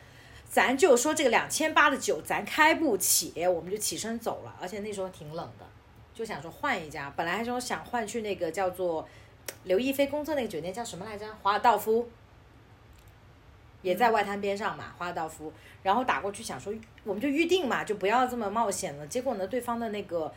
[0.50, 4.56] 咱就说这个两千八的酒咱开不起，我们就起身走了。
[4.60, 5.66] 而且那时候挺冷的，
[6.14, 7.14] 就想说换一家。
[7.16, 9.08] 本来还说想换去那个叫做
[9.66, 11.26] 刘亦菲工作那个酒店叫什么来着？
[11.44, 12.10] 华尔道夫，
[13.84, 15.54] 也在外滩边上嘛，华尔道夫。
[15.84, 16.74] 然后打过去想说，
[17.04, 19.06] 我们就预定嘛，就不要这么冒险了。
[19.08, 20.34] 结果呢，对方的那个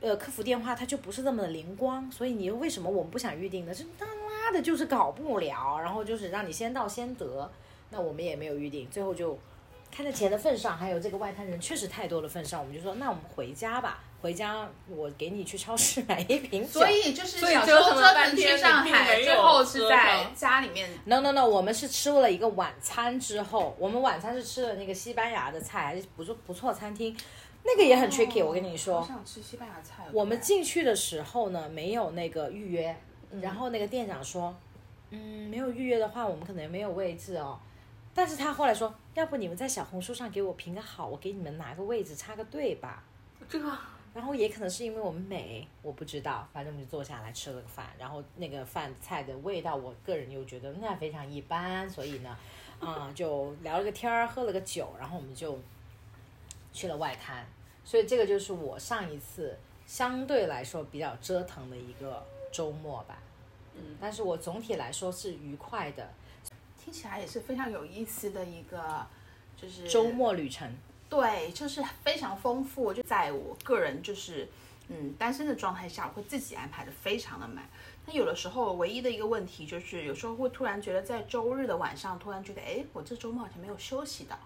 [0.00, 3.72] 呃客服电话他就不是这么的灵光，所以你又为什么我们不想预定呢？
[3.72, 7.50] 这他妈的就是搞不了，然后就是让你先到先得，
[7.92, 9.38] 那我们也没有预定，最后就
[9.94, 14.02] 看在钱的份上，还有这个外滩人确实太多的份上，我们就说那我们回家吧。
[14.22, 16.78] 回家我给你去超市 买一瓶酒。
[16.78, 27.16] 所以就是所以小时候折腾了折腾去半天上海，最后是在家里面 No no no，我们是吃了一个晚餐之后，我们晚餐是吃了那个西班牙的菜，还是不错不错餐厅，
[27.64, 30.04] 那个也很 tricky、我跟你说好，想吃西班牙菜。
[30.12, 32.96] 我们进去的时候呢，没有那个预约，
[33.40, 34.56] 然后那个店长说，
[35.10, 37.58] 嗯，没有预约的话，我们可能没有位置哦。
[38.14, 43.02] 但是他后来说，要不你们在小红书上给我评个好，我给你们拿个位置插个队吧。
[43.48, 43.72] 这个。
[44.14, 52.36] 然后也可能是因为我们美，我不知道，反正我们就坐下来吃了个饭，然后那个饭菜的味道，我个人又觉得那非常一般，所以呢，
[52.78, 55.58] 啊、 就聊了个天儿，喝了个酒，然后我们就
[56.74, 57.46] 去了外滩，
[57.86, 63.16] 所以这个就是我上一次相对来说比较折腾的一个周末吧，
[63.74, 66.06] 嗯，但是我总体来说是愉快的
[66.82, 69.06] 听起来也是非常有意思的一个，
[69.56, 70.68] 就是周末旅程，
[71.08, 72.92] 对，就是非常丰富。
[72.92, 74.48] 就在我个人就是
[74.88, 77.64] 嗯单身的状态下，我会自己安排的非常的满。
[78.04, 84.36] 那有的时候唯一的一个问题就是，有时候会突然觉得在周日的晚上，突然觉得，哎，我这周末好像没有休息到。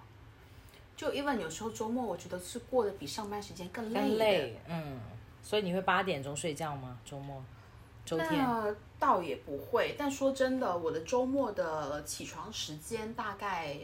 [0.95, 4.01] 就 even 有时候周末，我觉得是过得比上班时间更累。
[4.01, 5.01] 更累，嗯，
[5.43, 6.99] 所以你会八点钟睡觉吗？
[7.05, 7.43] 周末，
[8.05, 8.47] 周天？
[8.99, 13.77] 那倒也不会，但说真的，我的周末的起床时间大概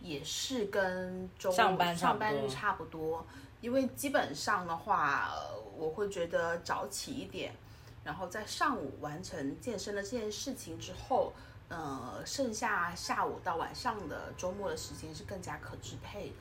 [0.00, 3.26] 也是跟周上班上班日差不多，
[3.60, 7.52] 因为基本上的话，呃我会觉得早起一点，
[8.04, 11.32] 然后在上午完成健身的这件事情之后，
[11.68, 16.34] 呃，剩下下午到晚上的周末的时间是更加可支配的。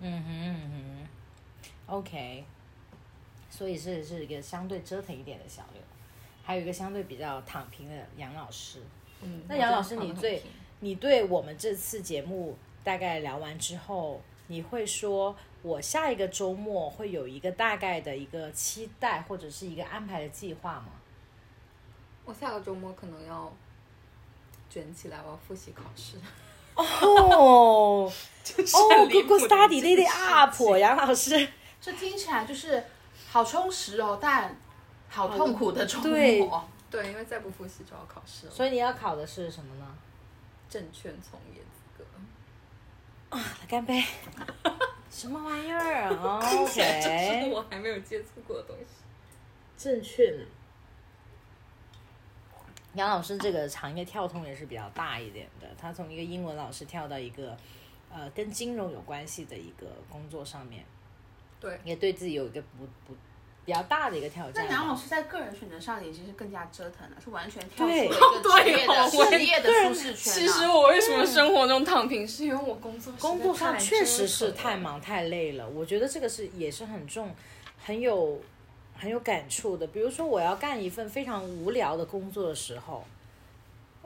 [0.00, 2.44] 嗯哼嗯哼，OK，
[3.50, 5.82] 所以是是一个相对折腾一点的小刘，
[6.44, 8.80] 还有一个相对比较躺平的杨老师。
[9.22, 10.42] 嗯，那杨老师你最
[10.80, 20.88] 你对我们这次节目大概聊完之后，你会说我下一个周末会有一个大概的一个期待或者是一个安排的计划吗？
[22.26, 23.52] 我下个周末可能要
[24.68, 26.18] 卷起来，我要复习考试。
[26.74, 26.84] 哦
[28.10, 28.12] 哦
[29.08, 31.48] 离，Good 谱 Good 的 Study 一件 Daily Up，杨老师。
[31.80, 32.82] 这听起来就是
[33.30, 34.56] 好充实哦，但
[35.14, 36.08] 好痛苦的周末。
[36.10, 36.48] 对
[36.90, 38.52] 对，因为再不复习就要考试了。
[38.52, 39.96] 所以你要考的是什么呢？
[40.68, 42.04] 证券从业资格。
[43.36, 44.04] 来干杯！
[45.10, 46.80] 什么玩意儿啊 就是
[47.52, 49.04] 我还没有接触过的东西。
[49.76, 50.46] 证券。
[52.94, 57.56] 杨老师这个行业跳通也是比较大一点的，他从一个英文老师跳到一个
[58.12, 60.84] 呃跟金融有关系的一个工作上面，
[61.58, 63.16] 对，也对自己有一个不不
[63.64, 64.60] 比较大的一个挑战吧。
[64.62, 70.36] 那梁老师在个人选择上已经是更加折腾了，是完全跳出一个职业的舒适圈、啊。
[70.36, 77.34] 其实我为什么生活中躺平，是因为我工作工作上确实是太太忙太累了，我觉得这个是也是很重，
[77.82, 78.40] 很有
[78.96, 79.86] 很有感触的。
[79.86, 83.04] 比如说，我要干一份非常无聊的工作的时候，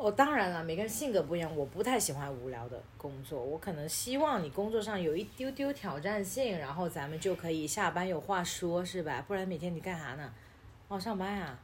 [0.01, 9.25] 哦、当然了，每个人性格不一样，我不太喜欢无聊的工作，我可能希望你工作上有一丢丢挑战性，然后咱们就可以下班有话说，是吧？
[9.27, 10.33] 不然每天你干啥呢？
[10.87, 11.59] 哦，上班呀、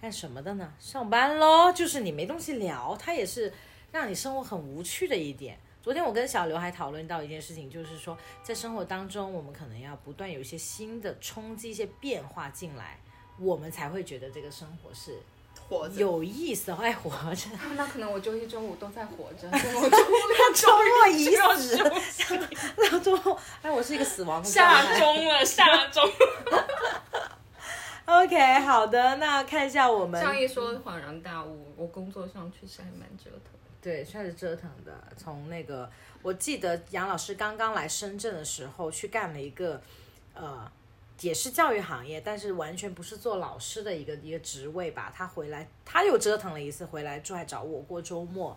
[0.00, 0.72] 干什么的呢？
[0.80, 3.52] 上班喽，就是你没东西聊，它也是
[3.92, 5.58] 让你生活很无趣的一点。
[5.82, 12.98] 昨天我跟小刘还讨论到一件事情，就是说在生活当中，我们可能要不断有一些新的冲击、一些变化进来，
[13.38, 15.18] 我们才会觉得这个生活是
[15.68, 15.94] 活着。
[15.96, 17.46] 有意思、还活着。
[17.76, 21.84] 那可能我周一周五都在活着，我 周六周末已就要死，休
[22.36, 24.98] 息，到最后，哎，我是一个死亡的下态。
[24.98, 26.02] 钟了，下钟。
[28.06, 33.52] OK，好的，那看一下我们这样一说，恍然大悟，我工作上确实还蛮折腾。
[33.82, 34.92] 对，算是折腾的。
[35.16, 35.88] 从那个，
[36.22, 39.80] 我记得杨老师刚刚来深圳的时候，去干了一个，
[40.32, 40.70] 呃，
[41.20, 45.12] 也是教育行业，但是完全不是做老师的一个一个职位吧。
[45.14, 48.56] 他回来，他又折腾了一次，回来就来找我过周末。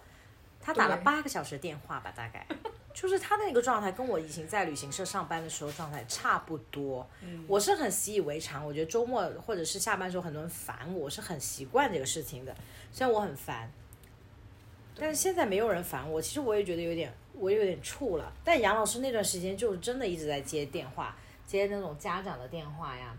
[0.64, 2.46] 他打了八个小时电话吧，大概，
[2.94, 7.08] 就是他那个状态跟我以前在旅行社上班的时候状态差不多。
[7.48, 12.56] 我是很习以为常，我觉得周末或者是下班时候很多人烦我，我是很习惯这个事情的。
[12.92, 13.72] 虽然我很烦，
[14.96, 18.32] 但是现在没有人烦我，其实我也觉得有点，我有点怵了。
[18.44, 21.18] 但杨老师那段时间就真的一直在接电话，
[21.52, 23.14] 接那种家长的电话呀，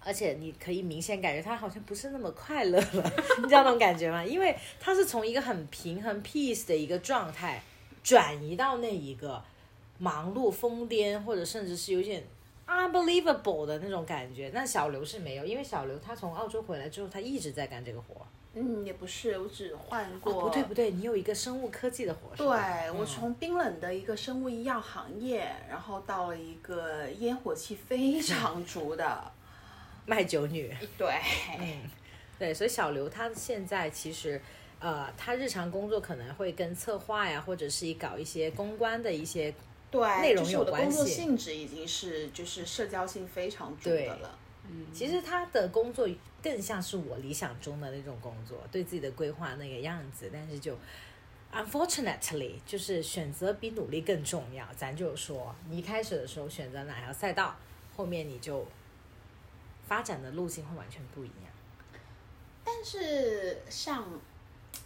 [0.00, 4.22] 而且你可以明显感觉他好像不是那么快乐了，你知道那种感觉吗？
[4.26, 7.62] 因为他是从一个很平衡 peace 的一个状态
[8.02, 9.42] 转移到那一个
[9.98, 12.22] 忙碌疯癫，或者甚至是有点
[12.66, 14.50] unbelievable 的那种感觉。
[14.52, 18.26] 那小刘是没有，因为小刘他从澳洲回来之后，他一直在干这个活。
[18.58, 20.32] 嗯，也不是，我只换过。
[20.32, 29.32] 哦，不对不对，你有一个生物科技的活，对我从冰冷的一个生物医药行业，然后到了一个烟火气非常足的，
[30.06, 31.20] 卖酒女，对，
[31.60, 31.82] 嗯，
[32.38, 34.40] 对，所以小刘他现在其实。
[34.78, 39.52] 呃，他日常工作可能会跟策划呀，或者是搞一些公关的一些
[39.90, 44.38] 对，内容就是我的工作有关系性质已经是就是社交性非常足的了。
[44.68, 46.06] 嗯其实他的工作
[46.46, 50.78] 更像是我理想中的那种工作，对自己的规划那个样子，但是就
[51.52, 54.64] unfortunately 就是选择比努力更重要。
[54.76, 57.56] 咱就说，你一开始的时候选择哪条赛道，
[57.96, 58.64] 后面你就
[59.88, 61.50] 发展的路径会完全不一样。
[62.64, 64.04] 但是像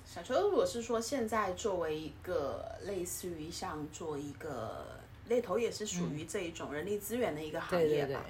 [0.07, 4.99] 小秋，如果是说现在作为一个类似于像做一个
[5.29, 8.25] 猎头，也是属于这一种人力资源的一个行业吧。，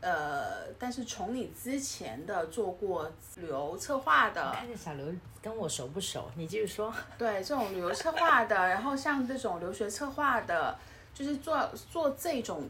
[0.00, 5.06] 呃，但是从你之前的做过旅游策划的，看见小刘
[5.42, 6.30] 跟我熟不熟？
[6.36, 6.92] 你继续说。
[7.18, 10.78] 对这种旅游策划的，然后像这种留学策划的，
[11.14, 12.68] 就是做做这种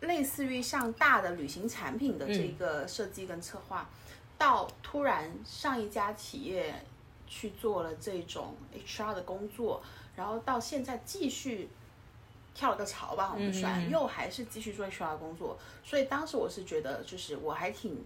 [0.00, 3.88] 类似于像大的旅行产品的这个设计跟策划，
[4.38, 6.74] 到突然上一家企业
[7.26, 9.82] 去做了这种 HR 的工作，
[10.14, 11.68] 然后到现在继续。
[12.58, 17.96] 跳了个槽吧，我们算、又还是继续做 HR 工作，所以当时我是觉得，就是我还挺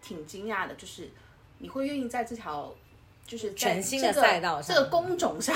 [0.00, 1.10] 挺惊讶的，就是
[1.58, 2.74] 你会愿意在这条
[3.26, 5.54] 就是在全新的赛道上这个工种上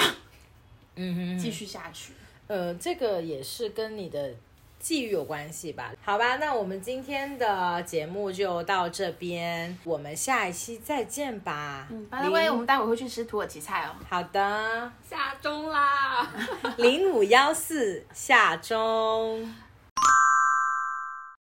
[0.96, 2.12] 嗯哼继续下去。
[2.46, 4.34] 呃，这个也是跟你的
[4.78, 5.92] 际遇有关系吧？
[6.02, 11.86] 好吧，那我们今天的节目就到这边，我们下一期再见吧。
[11.90, 13.90] 嗯拜拜，我们待会会去吃土耳其菜哦。
[14.08, 16.30] 好的，下钟啦。
[16.78, 19.52] 零五幺四下钟。